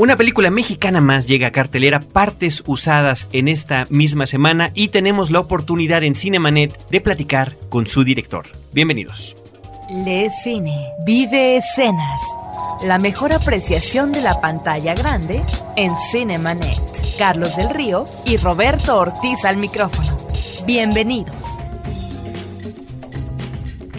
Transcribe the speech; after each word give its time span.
Una 0.00 0.16
película 0.16 0.50
mexicana 0.50 1.02
más 1.02 1.26
llega 1.26 1.48
a 1.48 1.52
cartelera, 1.52 2.00
partes 2.00 2.62
usadas 2.64 3.28
en 3.32 3.48
esta 3.48 3.86
misma 3.90 4.26
semana 4.26 4.70
y 4.72 4.88
tenemos 4.88 5.30
la 5.30 5.40
oportunidad 5.40 6.02
en 6.02 6.14
Cinemanet 6.14 6.88
de 6.88 7.02
platicar 7.02 7.52
con 7.68 7.86
su 7.86 8.02
director. 8.02 8.46
Bienvenidos. 8.72 9.36
Le 9.90 10.30
Cine, 10.30 10.86
vive 11.04 11.58
escenas. 11.58 12.18
La 12.82 12.98
mejor 12.98 13.34
apreciación 13.34 14.10
de 14.10 14.22
la 14.22 14.40
pantalla 14.40 14.94
grande 14.94 15.42
en 15.76 15.92
Cinemanet. 16.10 16.80
Carlos 17.18 17.54
del 17.56 17.68
Río 17.68 18.06
y 18.24 18.38
Roberto 18.38 18.96
Ortiz 18.96 19.44
al 19.44 19.58
micrófono. 19.58 20.16
Bienvenidos 20.64 21.59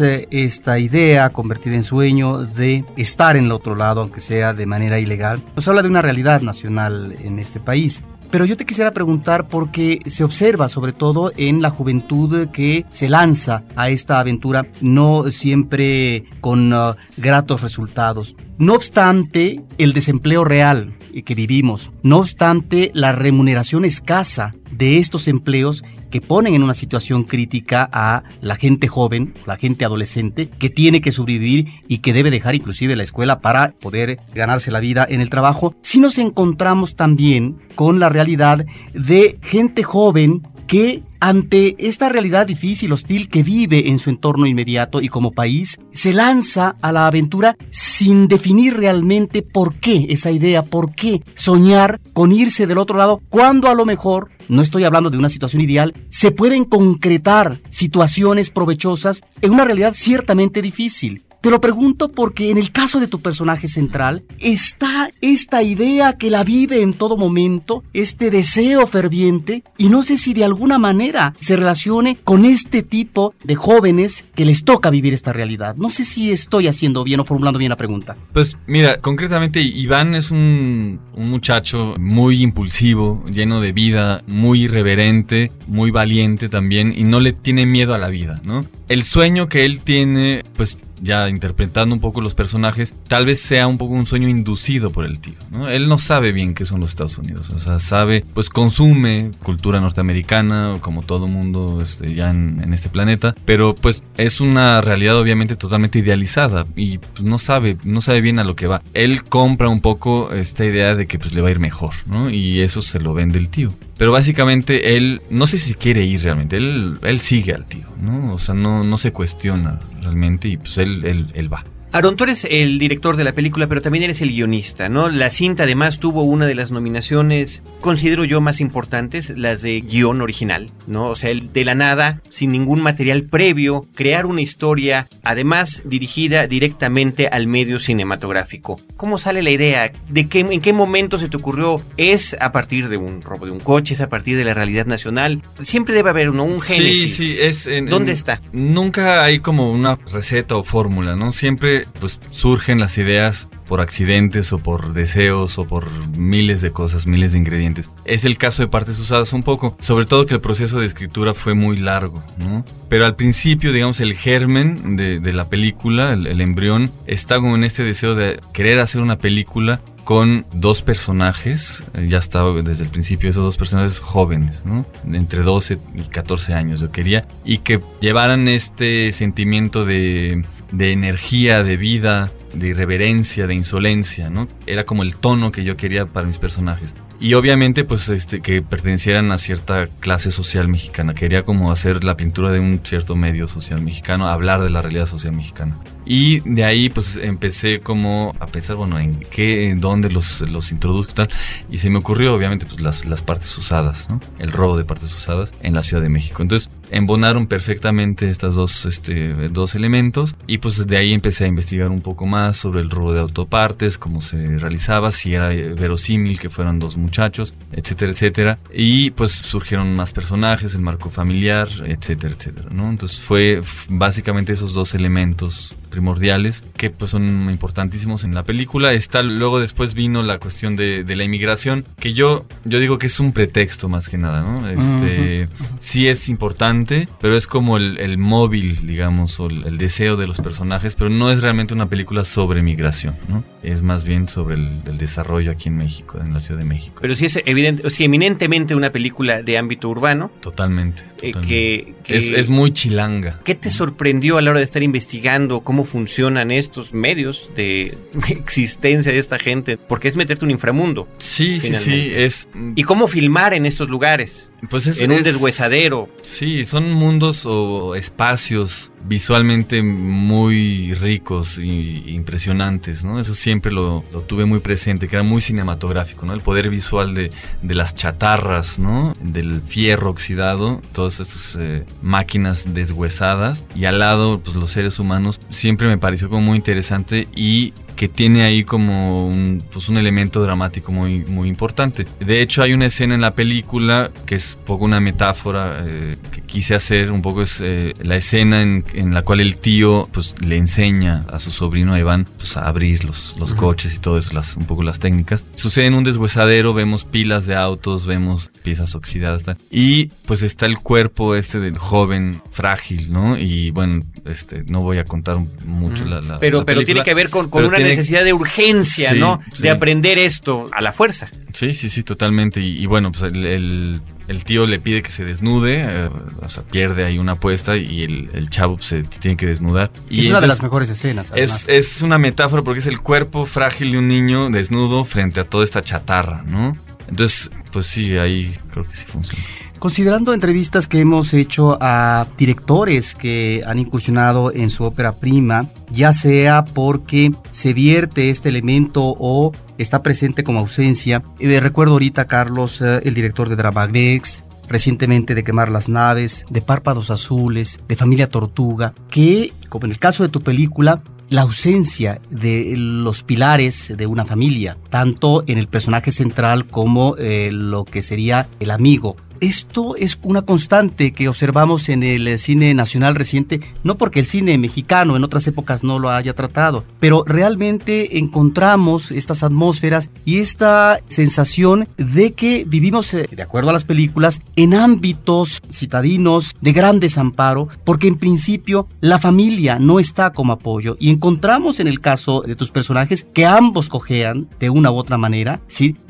eh, 0.00 0.28
esta 0.30 0.78
idea 0.78 1.30
convertida 1.30 1.74
en 1.74 1.82
sueño 1.82 2.38
de 2.44 2.84
estar 2.96 3.36
en 3.36 3.46
el 3.46 3.52
otro 3.52 3.74
lado, 3.74 4.00
aunque 4.00 4.20
sea 4.20 4.52
de 4.54 4.66
manera 4.66 5.00
ilegal, 5.00 5.42
nos 5.56 5.66
habla 5.66 5.82
de 5.82 5.88
una 5.88 6.02
realidad 6.02 6.40
nacional 6.40 7.16
en 7.20 7.38
este 7.38 7.58
país. 7.58 8.02
Pero 8.30 8.46
yo 8.46 8.56
te 8.56 8.64
quisiera 8.64 8.92
preguntar 8.92 9.48
porque 9.48 10.00
se 10.06 10.24
observa 10.24 10.68
sobre 10.68 10.94
todo 10.94 11.32
en 11.36 11.60
la 11.60 11.68
juventud 11.68 12.48
que 12.48 12.86
se 12.88 13.10
lanza 13.10 13.62
a 13.76 13.90
esta 13.90 14.20
aventura, 14.20 14.66
no 14.80 15.30
siempre 15.30 16.24
con 16.40 16.72
uh, 16.72 16.94
gratos 17.18 17.60
resultados. 17.60 18.34
No 18.62 18.74
obstante, 18.74 19.60
el 19.78 19.92
desempleo 19.92 20.44
real 20.44 20.94
que 21.24 21.34
vivimos, 21.34 21.92
no 22.04 22.18
obstante 22.18 22.92
la 22.94 23.10
remuneración 23.10 23.84
escasa 23.84 24.54
de 24.70 24.98
estos 24.98 25.26
empleos 25.26 25.82
que 26.12 26.20
ponen 26.20 26.54
en 26.54 26.62
una 26.62 26.72
situación 26.72 27.24
crítica 27.24 27.90
a 27.92 28.22
la 28.40 28.54
gente 28.54 28.86
joven, 28.86 29.34
la 29.46 29.56
gente 29.56 29.84
adolescente, 29.84 30.48
que 30.48 30.70
tiene 30.70 31.00
que 31.00 31.10
sobrevivir 31.10 31.66
y 31.88 31.98
que 31.98 32.12
debe 32.12 32.30
dejar 32.30 32.54
inclusive 32.54 32.94
la 32.94 33.02
escuela 33.02 33.40
para 33.40 33.74
poder 33.80 34.20
ganarse 34.32 34.70
la 34.70 34.78
vida 34.78 35.04
en 35.08 35.20
el 35.20 35.28
trabajo, 35.28 35.74
si 35.82 35.98
nos 35.98 36.16
encontramos 36.18 36.94
también 36.94 37.58
con 37.74 37.98
la 37.98 38.10
realidad 38.10 38.64
de 38.94 39.40
gente 39.42 39.82
joven 39.82 40.46
que 40.72 41.02
ante 41.20 41.76
esta 41.86 42.08
realidad 42.08 42.46
difícil, 42.46 42.92
hostil 42.92 43.28
que 43.28 43.42
vive 43.42 43.90
en 43.90 43.98
su 43.98 44.08
entorno 44.08 44.46
inmediato 44.46 45.02
y 45.02 45.08
como 45.08 45.32
país, 45.32 45.78
se 45.92 46.14
lanza 46.14 46.76
a 46.80 46.92
la 46.92 47.06
aventura 47.06 47.58
sin 47.68 48.26
definir 48.26 48.78
realmente 48.78 49.42
por 49.42 49.74
qué 49.74 50.06
esa 50.08 50.30
idea, 50.30 50.62
por 50.62 50.94
qué 50.94 51.20
soñar 51.34 52.00
con 52.14 52.32
irse 52.32 52.66
del 52.66 52.78
otro 52.78 52.96
lado, 52.96 53.20
cuando 53.28 53.68
a 53.68 53.74
lo 53.74 53.84
mejor 53.84 54.30
no 54.48 54.62
estoy 54.62 54.84
hablando 54.84 55.10
de 55.10 55.18
una 55.18 55.28
situación 55.28 55.60
ideal, 55.60 55.92
se 56.08 56.30
pueden 56.30 56.64
concretar 56.64 57.60
situaciones 57.68 58.48
provechosas 58.48 59.20
en 59.42 59.52
una 59.52 59.66
realidad 59.66 59.92
ciertamente 59.94 60.62
difícil. 60.62 61.22
Te 61.42 61.50
lo 61.50 61.60
pregunto 61.60 62.08
porque 62.08 62.52
en 62.52 62.56
el 62.56 62.70
caso 62.70 63.00
de 63.00 63.08
tu 63.08 63.20
personaje 63.20 63.66
central 63.66 64.22
está 64.38 65.10
esta 65.20 65.64
idea 65.64 66.12
que 66.16 66.30
la 66.30 66.44
vive 66.44 66.82
en 66.82 66.94
todo 66.94 67.16
momento, 67.16 67.82
este 67.92 68.30
deseo 68.30 68.86
ferviente, 68.86 69.64
y 69.76 69.88
no 69.88 70.04
sé 70.04 70.16
si 70.16 70.34
de 70.34 70.44
alguna 70.44 70.78
manera 70.78 71.34
se 71.40 71.56
relacione 71.56 72.16
con 72.22 72.44
este 72.44 72.84
tipo 72.84 73.34
de 73.42 73.56
jóvenes 73.56 74.24
que 74.36 74.44
les 74.44 74.62
toca 74.62 74.88
vivir 74.88 75.14
esta 75.14 75.32
realidad. 75.32 75.74
No 75.74 75.90
sé 75.90 76.04
si 76.04 76.30
estoy 76.30 76.68
haciendo 76.68 77.02
bien 77.02 77.18
o 77.18 77.24
formulando 77.24 77.58
bien 77.58 77.70
la 77.70 77.76
pregunta. 77.76 78.16
Pues 78.32 78.56
mira, 78.68 79.00
concretamente 79.00 79.60
Iván 79.60 80.14
es 80.14 80.30
un, 80.30 81.00
muchacho 81.16 81.94
muy 81.98 82.40
impulsivo, 82.40 83.24
lleno 83.26 83.60
de 83.60 83.72
vida, 83.72 84.22
muy 84.28 84.66
irreverente, 84.66 85.50
muy 85.66 85.90
valiente 85.90 86.48
también, 86.48 86.94
y 86.96 87.02
no 87.02 87.18
le 87.18 87.32
tiene 87.32 87.66
miedo 87.66 87.94
a 87.94 87.98
la 87.98 88.10
vida, 88.10 88.40
¿no? 88.44 88.64
El 88.92 89.04
sueño 89.04 89.48
que 89.48 89.64
él 89.64 89.80
tiene, 89.80 90.44
pues 90.54 90.76
ya 91.00 91.30
interpretando 91.30 91.94
un 91.94 92.00
poco 92.02 92.20
los 92.20 92.34
personajes, 92.34 92.94
tal 93.08 93.24
vez 93.24 93.40
sea 93.40 93.66
un 93.66 93.78
poco 93.78 93.94
un 93.94 94.04
sueño 94.04 94.28
inducido 94.28 94.90
por 94.90 95.06
el 95.06 95.18
tío, 95.18 95.32
¿no? 95.50 95.66
Él 95.66 95.88
no 95.88 95.96
sabe 95.96 96.30
bien 96.30 96.52
qué 96.54 96.66
son 96.66 96.80
los 96.80 96.90
Estados 96.90 97.16
Unidos, 97.16 97.48
o 97.48 97.58
sea, 97.58 97.78
sabe, 97.78 98.22
pues 98.34 98.50
consume 98.50 99.30
cultura 99.42 99.80
norteamericana, 99.80 100.76
como 100.82 101.02
todo 101.02 101.26
mundo 101.26 101.80
este, 101.82 102.14
ya 102.14 102.30
en, 102.30 102.72
este 102.74 102.90
planeta, 102.90 103.34
pero 103.46 103.74
pues 103.74 104.02
es 104.18 104.42
una 104.42 104.82
realidad 104.82 105.18
obviamente 105.18 105.56
totalmente 105.56 105.98
idealizada 105.98 106.66
y 106.76 106.98
pues, 106.98 107.22
no 107.22 107.38
sabe, 107.38 107.78
no 107.84 108.02
sabe 108.02 108.20
bien 108.20 108.38
a 108.38 108.44
lo 108.44 108.56
que 108.56 108.66
va. 108.66 108.82
Él 108.92 109.24
compra 109.24 109.70
un 109.70 109.80
poco 109.80 110.32
esta 110.32 110.66
idea 110.66 110.94
de 110.94 111.06
que 111.06 111.18
pues 111.18 111.32
le 111.32 111.40
va 111.40 111.48
a 111.48 111.52
ir 111.52 111.60
mejor, 111.60 111.94
¿no? 112.04 112.28
Y 112.28 112.60
eso 112.60 112.82
se 112.82 113.00
lo 113.00 113.14
vende 113.14 113.38
el 113.38 113.48
tío. 113.48 113.72
Pero 113.98 114.10
básicamente 114.10 114.96
él, 114.96 115.22
no 115.30 115.46
sé 115.46 115.58
si 115.58 115.74
quiere 115.74 116.04
ir 116.04 116.22
realmente, 116.24 116.56
él, 116.56 116.98
él 117.02 117.20
sigue 117.20 117.54
al 117.54 117.66
tío, 117.66 117.86
¿no? 118.00 118.34
O 118.34 118.38
sea, 118.38 118.54
no, 118.54 118.81
no 118.84 118.98
se 118.98 119.12
cuestiona 119.12 119.80
realmente 120.00 120.48
y 120.48 120.56
pues 120.56 120.78
él, 120.78 121.04
él, 121.04 121.30
él 121.34 121.52
va. 121.52 121.64
Aaron, 121.94 122.16
tú 122.16 122.24
eres 122.24 122.46
el 122.48 122.78
director 122.78 123.16
de 123.16 123.24
la 123.24 123.34
película, 123.34 123.66
pero 123.66 123.82
también 123.82 124.04
eres 124.04 124.22
el 124.22 124.30
guionista, 124.30 124.88
¿no? 124.88 125.10
La 125.10 125.28
cinta 125.28 125.64
además 125.64 125.98
tuvo 125.98 126.22
una 126.22 126.46
de 126.46 126.54
las 126.54 126.70
nominaciones, 126.70 127.62
considero 127.82 128.24
yo, 128.24 128.40
más 128.40 128.62
importantes, 128.62 129.28
las 129.36 129.60
de 129.60 129.82
guion 129.82 130.22
original, 130.22 130.70
¿no? 130.86 131.08
O 131.08 131.16
sea, 131.16 131.28
el 131.28 131.52
de 131.52 131.66
la 131.66 131.74
nada, 131.74 132.22
sin 132.30 132.50
ningún 132.50 132.80
material 132.80 133.24
previo, 133.24 133.86
crear 133.94 134.24
una 134.24 134.40
historia, 134.40 135.06
además 135.22 135.82
dirigida 135.84 136.46
directamente 136.46 137.28
al 137.28 137.46
medio 137.46 137.78
cinematográfico. 137.78 138.80
¿Cómo 138.96 139.18
sale 139.18 139.42
la 139.42 139.50
idea? 139.50 139.92
¿De 140.08 140.28
qué, 140.28 140.40
en 140.40 140.62
qué 140.62 140.72
momento 140.72 141.18
se 141.18 141.28
te 141.28 141.36
ocurrió? 141.36 141.82
¿Es 141.98 142.34
a 142.40 142.52
partir 142.52 142.88
de 142.88 142.96
un 142.96 143.20
robo 143.20 143.44
de 143.44 143.52
un 143.52 143.60
coche? 143.60 143.92
¿Es 143.92 144.00
a 144.00 144.08
partir 144.08 144.38
de 144.38 144.44
la 144.44 144.54
realidad 144.54 144.86
nacional? 144.86 145.42
Siempre 145.62 145.94
debe 145.94 146.08
haber 146.08 146.32
¿no? 146.32 146.44
un 146.44 146.62
génesis. 146.62 147.16
Sí, 147.16 147.34
sí, 147.34 147.36
es... 147.38 147.68
¿Dónde 147.84 148.12
está? 148.12 148.40
Nunca 148.52 149.24
hay 149.24 149.40
como 149.40 149.70
una 149.70 149.98
receta 150.10 150.56
o 150.56 150.64
fórmula, 150.64 151.16
¿no? 151.16 151.32
Siempre 151.32 151.81
pues 152.00 152.20
surgen 152.30 152.80
las 152.80 152.98
ideas 152.98 153.48
por 153.68 153.80
accidentes 153.80 154.52
o 154.52 154.58
por 154.58 154.92
deseos 154.92 155.58
o 155.58 155.66
por 155.66 155.90
miles 156.16 156.60
de 156.60 156.72
cosas, 156.72 157.06
miles 157.06 157.32
de 157.32 157.38
ingredientes. 157.38 157.90
Es 158.04 158.24
el 158.24 158.36
caso 158.36 158.62
de 158.62 158.68
partes 158.68 158.98
usadas 158.98 159.32
un 159.32 159.42
poco, 159.42 159.76
sobre 159.80 160.04
todo 160.04 160.26
que 160.26 160.34
el 160.34 160.40
proceso 160.40 160.80
de 160.80 160.86
escritura 160.86 161.32
fue 161.34 161.54
muy 161.54 161.76
largo, 161.78 162.22
¿no? 162.38 162.64
Pero 162.88 163.06
al 163.06 163.16
principio, 163.16 163.72
digamos, 163.72 164.00
el 164.00 164.14
germen 164.14 164.96
de, 164.96 165.32
la 165.32 165.48
película, 165.48 166.12
el, 166.12 166.40
embrión, 166.40 166.90
está 167.06 167.36
como 167.36 167.54
en 167.54 167.64
este 167.64 167.82
deseo 167.84 168.14
de 168.14 168.40
querer 168.52 168.80
hacer 168.80 169.00
una 169.00 169.16
película 169.16 169.80
con 170.04 170.46
dos 170.52 170.82
personajes, 170.82 171.84
eh, 171.94 172.06
ya 172.08 172.18
estaba 172.18 172.52
desde 172.62 172.84
el 172.84 172.90
principio 172.90 173.30
esos 173.30 173.44
dos 173.44 173.56
personajes 173.56 174.00
jóvenes, 174.00 174.64
entre 175.10 175.42
12 175.42 175.78
y 175.94 176.02
14 176.02 176.54
años 176.54 176.80
yo 176.80 176.90
quería, 176.90 177.26
y 177.44 177.58
que 177.58 177.80
llevaran 178.00 178.48
este 178.48 179.12
sentimiento 179.12 179.84
de 179.84 180.44
de 180.72 180.92
energía, 180.92 181.62
de 181.62 181.76
vida, 181.76 182.30
de 182.54 182.68
irreverencia, 182.68 183.46
de 183.46 183.54
insolencia, 183.54 184.30
¿no? 184.30 184.48
Era 184.66 184.84
como 184.84 185.02
el 185.02 185.16
tono 185.16 185.52
que 185.52 185.64
yo 185.64 185.76
quería 185.76 186.06
para 186.06 186.26
mis 186.26 186.38
personajes. 186.38 186.94
Y 187.20 187.34
obviamente, 187.34 187.84
pues, 187.84 188.08
este, 188.08 188.40
que 188.40 188.62
pertenecieran 188.62 189.30
a 189.30 189.38
cierta 189.38 189.86
clase 190.00 190.32
social 190.32 190.66
mexicana. 190.66 191.14
Quería 191.14 191.44
como 191.44 191.70
hacer 191.70 192.02
la 192.02 192.16
pintura 192.16 192.50
de 192.50 192.58
un 192.58 192.80
cierto 192.82 193.14
medio 193.14 193.46
social 193.46 193.80
mexicano, 193.80 194.28
hablar 194.28 194.60
de 194.60 194.70
la 194.70 194.82
realidad 194.82 195.06
social 195.06 195.32
mexicana. 195.32 195.76
Y 196.14 196.40
de 196.40 196.62
ahí, 196.62 196.90
pues, 196.90 197.16
empecé 197.16 197.80
como 197.80 198.36
a 198.38 198.46
pensar, 198.46 198.76
bueno, 198.76 198.98
en 198.98 199.20
qué, 199.30 199.70
en 199.70 199.80
dónde 199.80 200.10
los, 200.10 200.42
los 200.42 200.70
introduzco 200.70 201.12
y 201.12 201.14
tal. 201.14 201.28
Y 201.70 201.78
se 201.78 201.88
me 201.88 202.00
ocurrió, 202.00 202.34
obviamente, 202.34 202.66
pues, 202.66 202.82
las, 202.82 203.06
las 203.06 203.22
partes 203.22 203.56
usadas, 203.56 204.10
¿no? 204.10 204.20
El 204.38 204.52
robo 204.52 204.76
de 204.76 204.84
partes 204.84 205.10
usadas 205.14 205.54
en 205.62 205.72
la 205.72 205.82
Ciudad 205.82 206.02
de 206.02 206.10
México. 206.10 206.42
Entonces, 206.42 206.68
embonaron 206.92 207.46
perfectamente 207.46 208.28
estos 208.28 208.54
dos, 208.54 208.86
este, 208.86 209.48
dos 209.48 209.74
elementos 209.74 210.36
y 210.46 210.58
pues 210.58 210.86
de 210.86 210.96
ahí 210.96 211.12
empecé 211.12 211.44
a 211.44 211.48
investigar 211.48 211.90
un 211.90 212.02
poco 212.02 212.26
más 212.26 212.58
sobre 212.58 212.80
el 212.80 212.90
robo 212.90 213.12
de 213.12 213.20
autopartes, 213.20 213.96
cómo 213.98 214.20
se 214.20 214.58
realizaba, 214.58 215.10
si 215.10 215.34
era 215.34 215.48
verosímil 215.48 216.38
que 216.38 216.50
fueran 216.50 216.78
dos 216.78 216.96
muchachos, 216.96 217.54
etcétera, 217.72 218.12
etcétera. 218.12 218.58
Y 218.72 219.10
pues 219.10 219.32
surgieron 219.32 219.94
más 219.94 220.12
personajes, 220.12 220.74
el 220.74 220.82
marco 220.82 221.10
familiar, 221.10 221.68
etcétera, 221.86 222.34
etcétera, 222.38 222.68
¿no? 222.70 222.90
Entonces 222.90 223.20
fue 223.20 223.62
básicamente 223.88 224.52
esos 224.52 224.74
dos 224.74 224.94
elementos 224.94 225.74
primordiales 225.92 226.64
que 226.76 226.90
pues 226.90 227.10
son 227.12 227.50
importantísimos 227.50 228.24
en 228.24 228.34
la 228.34 228.42
película. 228.42 228.92
Está 228.94 229.22
luego 229.22 229.60
después 229.60 229.94
vino 229.94 230.22
la 230.22 230.38
cuestión 230.38 230.74
de, 230.74 231.04
la 231.12 231.24
inmigración, 231.24 231.84
que 232.00 232.14
yo 232.14 232.46
yo 232.64 232.80
digo 232.80 232.98
que 232.98 233.06
es 233.06 233.20
un 233.20 233.32
pretexto 233.32 233.88
más 233.88 234.08
que 234.08 234.16
nada, 234.18 234.40
¿no? 234.42 234.66
Este 234.66 235.48
sí 235.78 236.08
es 236.08 236.28
importante, 236.28 236.81
pero 237.20 237.36
es 237.36 237.46
como 237.46 237.76
el, 237.76 238.18
móvil, 238.18 238.86
digamos, 238.86 239.38
o 239.40 239.46
el, 239.46 239.78
deseo 239.78 240.16
de 240.16 240.26
los 240.26 240.38
personajes, 240.38 240.94
pero 240.94 241.10
no 241.10 241.30
es 241.30 241.42
realmente 241.42 241.74
una 241.74 241.88
película 241.88 242.24
sobre 242.24 242.62
migración, 242.62 243.16
¿no? 243.28 243.44
Es 243.62 243.82
más 243.82 244.04
bien 244.04 244.28
sobre 244.28 244.56
el, 244.56 244.98
desarrollo 244.98 245.50
aquí 245.50 245.68
en 245.68 245.76
México, 245.76 246.18
en 246.20 246.32
la 246.32 246.40
Ciudad 246.40 246.60
de 246.60 246.66
México. 246.66 246.98
Pero 247.00 247.14
sí 247.14 247.26
es 247.26 247.40
evidente, 247.44 247.86
o 247.86 247.90
sí, 247.90 248.04
eminentemente 248.04 248.74
una 248.74 248.90
película 248.90 249.42
de 249.42 249.58
ámbito 249.58 249.88
urbano. 249.88 250.30
Totalmente. 250.40 251.02
Eh, 251.22 251.32
que, 251.32 251.94
es, 252.06 252.30
es 252.30 252.48
muy 252.48 252.72
chilanga. 252.72 253.40
¿Qué 253.44 253.54
te 253.54 253.70
sorprendió 253.70 254.38
a 254.38 254.42
la 254.42 254.50
hora 254.50 254.58
de 254.60 254.64
estar 254.64 254.82
investigando 254.82 255.60
cómo 255.60 255.84
funcionan 255.84 256.50
estos 256.50 256.92
medios 256.92 257.50
de 257.56 257.98
existencia 258.28 259.12
de 259.12 259.18
esta 259.18 259.38
gente, 259.38 259.76
porque 259.76 260.08
es 260.08 260.16
meterte 260.16 260.44
un 260.44 260.50
inframundo. 260.50 261.08
Sí, 261.18 261.60
sí, 261.60 261.74
sí, 261.74 262.10
es... 262.14 262.48
¿Y 262.74 262.82
cómo 262.82 263.06
filmar 263.06 263.54
en 263.54 263.66
estos 263.66 263.88
lugares? 263.88 264.51
Pues 264.70 264.86
es, 264.86 265.00
en 265.00 265.12
un 265.12 265.22
deshuesadero. 265.22 266.08
Sí, 266.22 266.64
son 266.64 266.92
mundos 266.92 267.46
o 267.46 267.94
espacios 267.96 268.92
visualmente 269.04 269.82
muy 269.82 270.94
ricos 270.94 271.58
e 271.58 271.64
impresionantes, 271.64 273.04
¿no? 273.04 273.18
Eso 273.18 273.34
siempre 273.34 273.72
lo, 273.72 274.04
tuve 274.28 274.44
muy 274.44 274.60
presente, 274.60 275.08
que 275.08 275.16
era 275.16 275.24
muy 275.24 275.42
cinematográfico, 275.42 276.26
¿no? 276.26 276.32
El 276.32 276.40
poder 276.40 276.70
visual 276.70 277.14
de, 277.14 277.30
las 277.62 277.94
chatarras, 277.96 278.78
¿no? 278.78 279.16
Del 279.20 279.60
fierro 279.62 280.10
oxidado, 280.10 280.80
todas 280.92 281.20
estas 281.20 281.56
eh, 281.60 281.84
máquinas 282.00 282.72
deshuesadas 282.72 283.64
y 283.74 283.86
al 283.86 283.98
lado, 283.98 284.38
pues 284.38 284.56
los 284.56 284.70
seres 284.70 284.98
humanos, 284.98 285.40
siempre 285.50 285.88
me 285.88 285.98
pareció 285.98 286.28
como 286.28 286.42
muy 286.42 286.56
interesante 286.56 287.26
y 287.34 287.72
que 287.96 288.08
tiene 288.08 288.44
ahí 288.44 288.64
como 288.64 289.26
un, 289.26 289.62
pues 289.72 289.88
un 289.88 289.98
elemento 289.98 290.42
dramático 290.42 290.92
muy, 290.92 291.24
muy 291.24 291.48
importante. 291.48 292.06
De 292.20 292.40
hecho, 292.40 292.62
hay 292.62 292.72
una 292.72 292.86
escena 292.86 293.14
en 293.14 293.20
la 293.20 293.34
película 293.34 294.10
que 294.26 294.36
es 294.36 294.56
un 294.58 294.64
poco 294.64 294.84
una 294.84 295.00
metáfora 295.00 295.84
eh, 295.84 296.16
que 296.30 296.40
quise 296.42 296.74
hacer, 296.74 297.10
un 297.10 297.22
poco 297.22 297.42
es 297.42 297.60
eh, 297.60 297.94
la 298.02 298.16
escena 298.16 298.62
en, 298.62 298.84
en, 298.94 299.14
la 299.14 299.22
cual 299.22 299.40
el 299.40 299.56
tío 299.56 300.08
pues 300.12 300.34
le 300.40 300.56
enseña 300.56 301.24
a 301.30 301.40
su 301.40 301.50
sobrino 301.50 301.96
Iván 301.98 302.26
pues, 302.36 302.56
a 302.56 302.68
abrir 302.68 303.04
los, 303.04 303.36
los 303.38 303.54
coches 303.54 303.94
y 303.94 303.98
todo 303.98 304.18
eso, 304.18 304.32
las, 304.32 304.56
un 304.56 304.66
poco 304.66 304.82
las 304.82 304.98
técnicas. 304.98 305.44
Sucede 305.54 305.86
en 305.86 305.94
un 305.94 306.04
deshuesadero, 306.04 306.74
vemos 306.74 307.04
pilas 307.04 307.46
de 307.46 307.56
autos, 307.56 308.06
vemos 308.06 308.50
piezas 308.62 308.94
oxidadas 308.94 309.42
y 309.70 310.06
pues 310.26 310.42
está 310.42 310.66
el 310.66 310.78
cuerpo 310.78 311.34
este 311.34 311.58
del 311.60 311.78
joven 311.78 312.42
frágil, 312.50 313.12
¿no? 313.12 313.36
Y 313.36 313.70
bueno, 313.70 314.02
este 314.24 314.64
no 314.66 314.80
voy 314.80 314.98
a 314.98 315.04
contar 315.04 315.38
mucho 315.64 316.04
la, 316.04 316.20
la, 316.20 316.38
Pero, 316.38 316.64
pero 316.64 316.84
tiene 316.84 317.02
que 317.02 317.14
ver 317.14 317.30
con, 317.30 317.48
con 317.48 317.64
una 317.64 317.78
necesidad 317.84 318.24
de 318.24 318.32
urgencia, 318.32 319.14
¿no? 319.14 319.40
De 319.58 319.70
aprender 319.70 320.18
esto 320.18 320.68
a 320.72 320.82
la 320.82 320.92
fuerza. 320.92 321.28
Sí, 321.52 321.74
sí, 321.74 321.90
sí, 321.90 322.02
totalmente. 322.02 322.60
Y, 322.60 322.86
bueno, 322.86 323.12
pues 323.12 323.32
el, 323.32 324.00
tío 324.44 324.66
le 324.66 324.78
pide 324.78 325.02
que 325.02 325.10
se 325.10 325.24
desnude, 325.24 325.80
eh, 325.80 326.10
o 326.40 326.48
sea, 326.48 326.62
pierde 326.62 327.04
ahí 327.04 327.18
una 327.18 327.32
apuesta 327.32 327.76
y 327.76 328.02
el, 328.02 328.50
chavo 328.50 328.80
se 328.80 329.02
tiene 329.02 329.36
que 329.36 329.46
desnudar. 329.46 329.90
Y 330.08 330.20
es 330.20 330.30
una 330.30 330.40
de 330.40 330.46
las 330.46 330.62
mejores 330.62 330.90
escenas. 330.90 331.32
Es, 331.34 331.68
es 331.68 332.02
una 332.02 332.18
metáfora 332.18 332.62
porque 332.62 332.80
es 332.80 332.86
el 332.86 333.00
cuerpo 333.00 333.46
frágil 333.46 333.92
de 333.92 333.98
un 333.98 334.08
niño 334.08 334.50
desnudo 334.50 335.04
frente 335.04 335.40
a 335.40 335.44
toda 335.44 335.64
esta 335.64 335.82
chatarra, 335.82 336.42
¿no? 336.46 336.76
Entonces, 337.08 337.50
pues 337.72 337.86
sí, 337.86 338.16
ahí 338.16 338.56
creo 338.70 338.84
que 338.84 338.96
sí 338.96 339.04
funciona. 339.06 339.44
Considerando 339.82 340.32
entrevistas 340.32 340.86
que 340.86 341.00
hemos 341.00 341.34
hecho 341.34 341.76
a 341.80 342.28
directores 342.38 343.16
que 343.16 343.62
han 343.66 343.80
incursionado 343.80 344.52
en 344.52 344.70
su 344.70 344.84
ópera 344.84 345.16
prima, 345.16 345.66
ya 345.90 346.12
sea 346.12 346.64
porque 346.64 347.32
se 347.50 347.72
vierte 347.72 348.30
este 348.30 348.48
elemento 348.48 349.16
o 349.18 349.50
está 349.78 350.04
presente 350.04 350.44
como 350.44 350.60
ausencia. 350.60 351.24
Eh, 351.40 351.58
recuerdo 351.58 351.94
ahorita, 351.94 352.26
Carlos, 352.26 352.80
eh, 352.80 353.00
el 353.02 353.14
director 353.14 353.48
de 353.48 353.56
Dramagnex, 353.56 354.44
recientemente 354.68 355.34
de 355.34 355.42
Quemar 355.42 355.68
las 355.68 355.88
Naves, 355.88 356.44
de 356.48 356.62
Párpados 356.62 357.10
Azules, 357.10 357.80
de 357.88 357.96
Familia 357.96 358.28
Tortuga, 358.28 358.94
que, 359.10 359.52
como 359.68 359.86
en 359.86 359.90
el 359.90 359.98
caso 359.98 360.22
de 360.22 360.28
tu 360.28 360.42
película, 360.42 361.02
la 361.28 361.42
ausencia 361.42 362.20
de 362.30 362.74
los 362.76 363.24
pilares 363.24 363.92
de 363.96 364.06
una 364.06 364.24
familia, 364.24 364.76
tanto 364.90 365.42
en 365.48 365.58
el 365.58 365.66
personaje 365.66 366.12
central 366.12 366.66
como 366.68 367.16
eh, 367.18 367.50
lo 367.52 367.84
que 367.84 368.00
sería 368.00 368.46
el 368.60 368.70
amigo 368.70 369.16
esto 369.42 369.96
es 369.96 370.18
una 370.22 370.42
constante 370.42 371.12
que 371.12 371.28
observamos 371.28 371.88
en 371.88 372.04
el 372.04 372.38
cine 372.38 372.72
nacional 372.74 373.16
reciente, 373.16 373.60
no 373.82 373.96
porque 373.96 374.20
el 374.20 374.26
cine 374.26 374.56
mexicano 374.56 375.16
en 375.16 375.24
otras 375.24 375.46
épocas 375.48 375.82
no 375.82 375.98
lo 375.98 376.10
haya 376.10 376.34
tratado, 376.34 376.84
pero 377.00 377.24
realmente 377.26 378.18
encontramos 378.18 379.10
estas 379.10 379.42
atmósferas 379.42 380.10
y 380.24 380.38
esta 380.38 381.00
sensación 381.08 381.88
de 381.96 382.32
que 382.34 382.64
vivimos, 382.66 383.12
eh, 383.14 383.28
de 383.30 383.42
acuerdo 383.42 383.70
a 383.70 383.72
las 383.72 383.84
películas, 383.84 384.40
en 384.54 384.74
ámbitos 384.74 385.60
citadinos 385.70 386.54
de 386.60 386.72
gran 386.72 387.00
desamparo, 387.00 387.68
porque 387.84 388.06
en 388.06 388.16
principio 388.16 388.86
la 389.00 389.18
familia 389.18 389.80
no 389.80 389.98
está 389.98 390.30
como 390.32 390.52
apoyo 390.52 390.96
y 391.00 391.10
encontramos 391.10 391.80
en 391.80 391.88
el 391.88 392.00
caso 392.00 392.42
de 392.42 392.54
tus 392.54 392.70
personajes 392.70 393.26
que 393.34 393.44
ambos 393.44 393.88
cojean 393.88 394.48
de 394.60 394.70
una 394.70 394.92
u 394.92 394.94
otra 394.94 395.18
manera, 395.18 395.60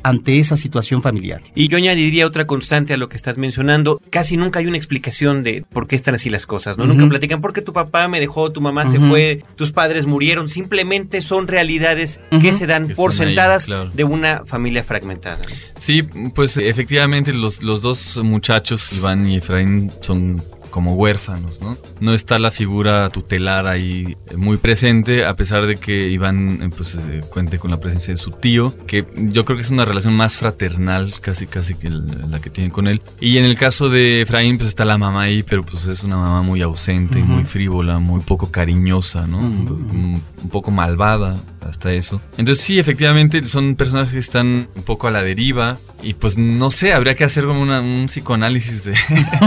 ante 0.03 0.39
esa 0.39 0.57
situación 0.57 1.03
familiar. 1.03 1.43
Y 1.55 1.69
yo 1.69 1.77
añadiría 1.77 2.27
otra 2.27 2.47
constante 2.47 2.93
a 2.93 2.97
lo 2.97 3.09
que 3.09 3.17
estás 3.23 3.39
mencionando. 3.39 4.03
Casi 4.11 4.37
nunca 4.37 4.59
hay 4.59 4.67
una 4.67 4.77
explicación 4.77 5.45
de 5.45 5.65
por 5.73 5.87
qué 5.87 5.95
están 5.95 6.17
así 6.17 6.29
las 6.29 6.45
cosas, 6.45 6.77
¿no? 6.77 6.87
Nunca 6.87 7.09
platican 7.09 7.41
por 7.41 7.53
qué 7.53 7.63
tu 7.63 7.73
papá 7.73 8.09
me 8.09 8.19
dejó, 8.19 8.51
tu 8.51 8.61
mamá 8.61 8.91
se 8.91 8.99
fue, 8.99 9.45
tus 9.55 9.71
padres 9.71 10.07
murieron. 10.07 10.49
Simplemente 10.49 11.21
son 11.21 11.47
realidades 11.47 12.21
que 12.41 12.53
se 12.53 12.67
dan 12.67 12.89
por 12.89 13.15
sentadas 13.15 13.69
de 13.95 14.05
una 14.05 14.45
familia 14.45 14.83
fragmentada. 14.83 15.39
Sí, 15.79 16.03
pues 16.35 16.57
efectivamente 16.57 17.33
los, 17.33 17.63
los 17.63 17.81
dos 17.81 18.17
muchachos, 18.23 18.93
Iván 18.93 19.29
y 19.29 19.37
Efraín, 19.37 19.93
son 20.01 20.43
como 20.73 20.95
huérfanos, 20.95 21.61
¿no? 21.61 21.77
No 22.01 22.15
está 22.15 22.41
la 22.41 22.51
figura 22.51 23.09
tutelar 23.11 23.69
ahí 23.69 24.17
muy 24.37 24.57
presente, 24.57 25.25
a 25.25 25.37
pesar 25.37 25.67
de 25.67 25.77
que 25.77 26.09
Iván 26.09 26.63
eh, 26.63 26.71
pues, 26.77 26.97
eh, 26.97 27.23
cuente 27.31 27.61
con 27.61 27.71
la 27.71 27.79
presencia 27.79 28.13
de 28.13 28.19
su 28.19 28.33
tío, 28.33 28.75
que 28.89 29.07
yo 29.15 29.45
creo 29.45 29.57
que 29.57 29.63
es 29.63 29.71
una 29.71 29.85
relación 29.85 30.15
más 30.15 30.37
fraternal, 30.37 31.13
casi 31.21 31.47
casi 31.47 31.75
que 31.77 31.91
la 31.91 32.41
que 32.41 32.51
tiene 32.51 32.71
con 32.71 32.89
él. 32.89 33.03
Y 33.21 33.39
en 33.39 33.45
el 33.45 33.57
caso 33.57 33.91
de 33.91 34.23
Efraín, 34.23 34.57
pues 34.57 34.69
está 34.69 34.85
la 34.85 34.99
mamá 34.99 35.23
ahí, 35.23 35.45
pero 35.45 35.63
pues 35.63 35.87
es 35.87 36.03
una 36.03 36.17
mamá 36.17 36.43
muy 36.43 36.63
ausente, 36.63 37.23
muy 37.23 37.45
frívola, 37.45 37.99
muy 37.99 38.23
poco 38.23 38.51
cariñosa, 38.51 39.27
¿no? 39.27 39.39
un, 39.39 40.23
poco 40.51 40.71
malvada 40.71 41.37
hasta 41.69 41.93
eso. 41.93 42.21
Entonces 42.37 42.65
sí, 42.65 42.79
efectivamente 42.79 43.47
son 43.49 43.77
personajes 43.77 44.13
que 44.13 44.19
están 44.19 44.69
un 44.75 44.83
poco 44.83 45.09
a 45.09 45.11
la 45.11 45.23
deriva 45.23 45.79
y 46.03 46.15
pues 46.15 46.37
no 46.39 46.71
sé, 46.71 46.93
habría 46.93 47.15
que 47.15 47.25
hacer 47.25 47.45
como 47.45 47.63
un 47.63 48.07
psicoanálisis 48.07 48.85
de, 48.85 48.95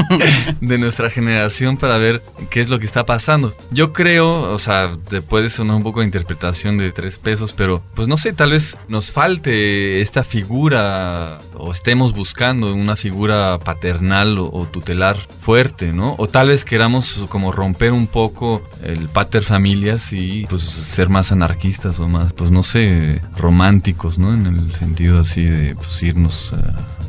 de 0.61 0.77
nuestra 0.77 1.09
generación 1.09 1.77
para 1.77 1.97
ver 1.97 2.21
qué 2.49 2.61
es 2.61 2.69
lo 2.69 2.79
que 2.79 2.85
está 2.85 3.05
pasando. 3.05 3.55
Yo 3.71 3.93
creo, 3.93 4.53
o 4.53 4.59
sea, 4.59 4.93
te 5.09 5.21
puede 5.21 5.49
sonar 5.49 5.75
un 5.75 5.83
poco 5.83 5.99
de 5.99 6.05
interpretación 6.05 6.77
de 6.77 6.91
tres 6.91 7.17
pesos, 7.17 7.53
pero 7.53 7.83
pues 7.93 8.07
no 8.07 8.17
sé, 8.17 8.33
tal 8.33 8.51
vez 8.51 8.77
nos 8.87 9.11
falte 9.11 10.01
esta 10.01 10.23
figura 10.23 11.39
o 11.53 11.71
estemos 11.71 12.13
buscando 12.13 12.73
una 12.73 12.95
figura 12.95 13.59
paternal 13.59 14.37
o, 14.39 14.67
tutelar 14.71 15.17
fuerte, 15.39 15.91
¿no? 15.93 16.15
O 16.17 16.27
tal 16.27 16.49
vez 16.49 16.65
queramos 16.65 17.25
como 17.29 17.51
romper 17.51 17.91
un 17.91 18.07
poco 18.07 18.67
el 18.83 19.09
pater 19.09 19.43
familias 19.43 20.11
y 20.11 20.45
pues 20.49 20.63
ser 20.63 21.09
más 21.09 21.31
anarquistas 21.31 21.99
o 21.99 22.04
más, 22.07 22.33
pues 22.33 22.51
no 22.51 22.63
sé, 22.63 23.21
románticos, 23.37 24.17
¿no? 24.17 24.33
En 24.33 24.45
el 24.45 24.71
sentido 24.71 25.19
así 25.19 25.43
de 25.43 25.75
pues 25.75 26.01
irnos 26.03 26.53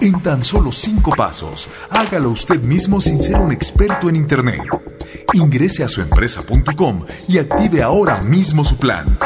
En 0.00 0.22
tan 0.22 0.44
solo 0.44 0.70
cinco 0.70 1.12
pasos, 1.16 1.68
hágalo 1.90 2.30
usted 2.30 2.60
mismo 2.60 3.00
sin 3.00 3.20
ser 3.20 3.40
un 3.40 3.50
experto 3.50 4.08
en 4.08 4.14
Internet. 4.14 4.62
Ingrese 5.32 5.82
a 5.82 5.88
suempresa.com 5.88 7.06
y 7.26 7.38
active 7.38 7.82
ahora 7.82 8.20
mismo 8.20 8.64
su 8.64 8.76
plan. 8.76 9.18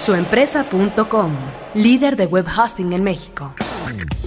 Suempresa.com, 0.00 1.32
líder 1.74 2.16
de 2.16 2.24
web 2.24 2.46
hosting 2.46 2.94
en 2.94 3.04
México. 3.04 3.54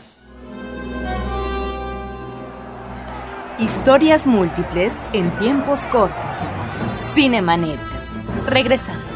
Historias 3.57 4.27
múltiples 4.27 4.93
en 5.13 5.35
tiempos 5.39 5.87
cortos. 5.87 6.43
Cinemanet. 7.15 7.79
Regresamos. 8.45 9.06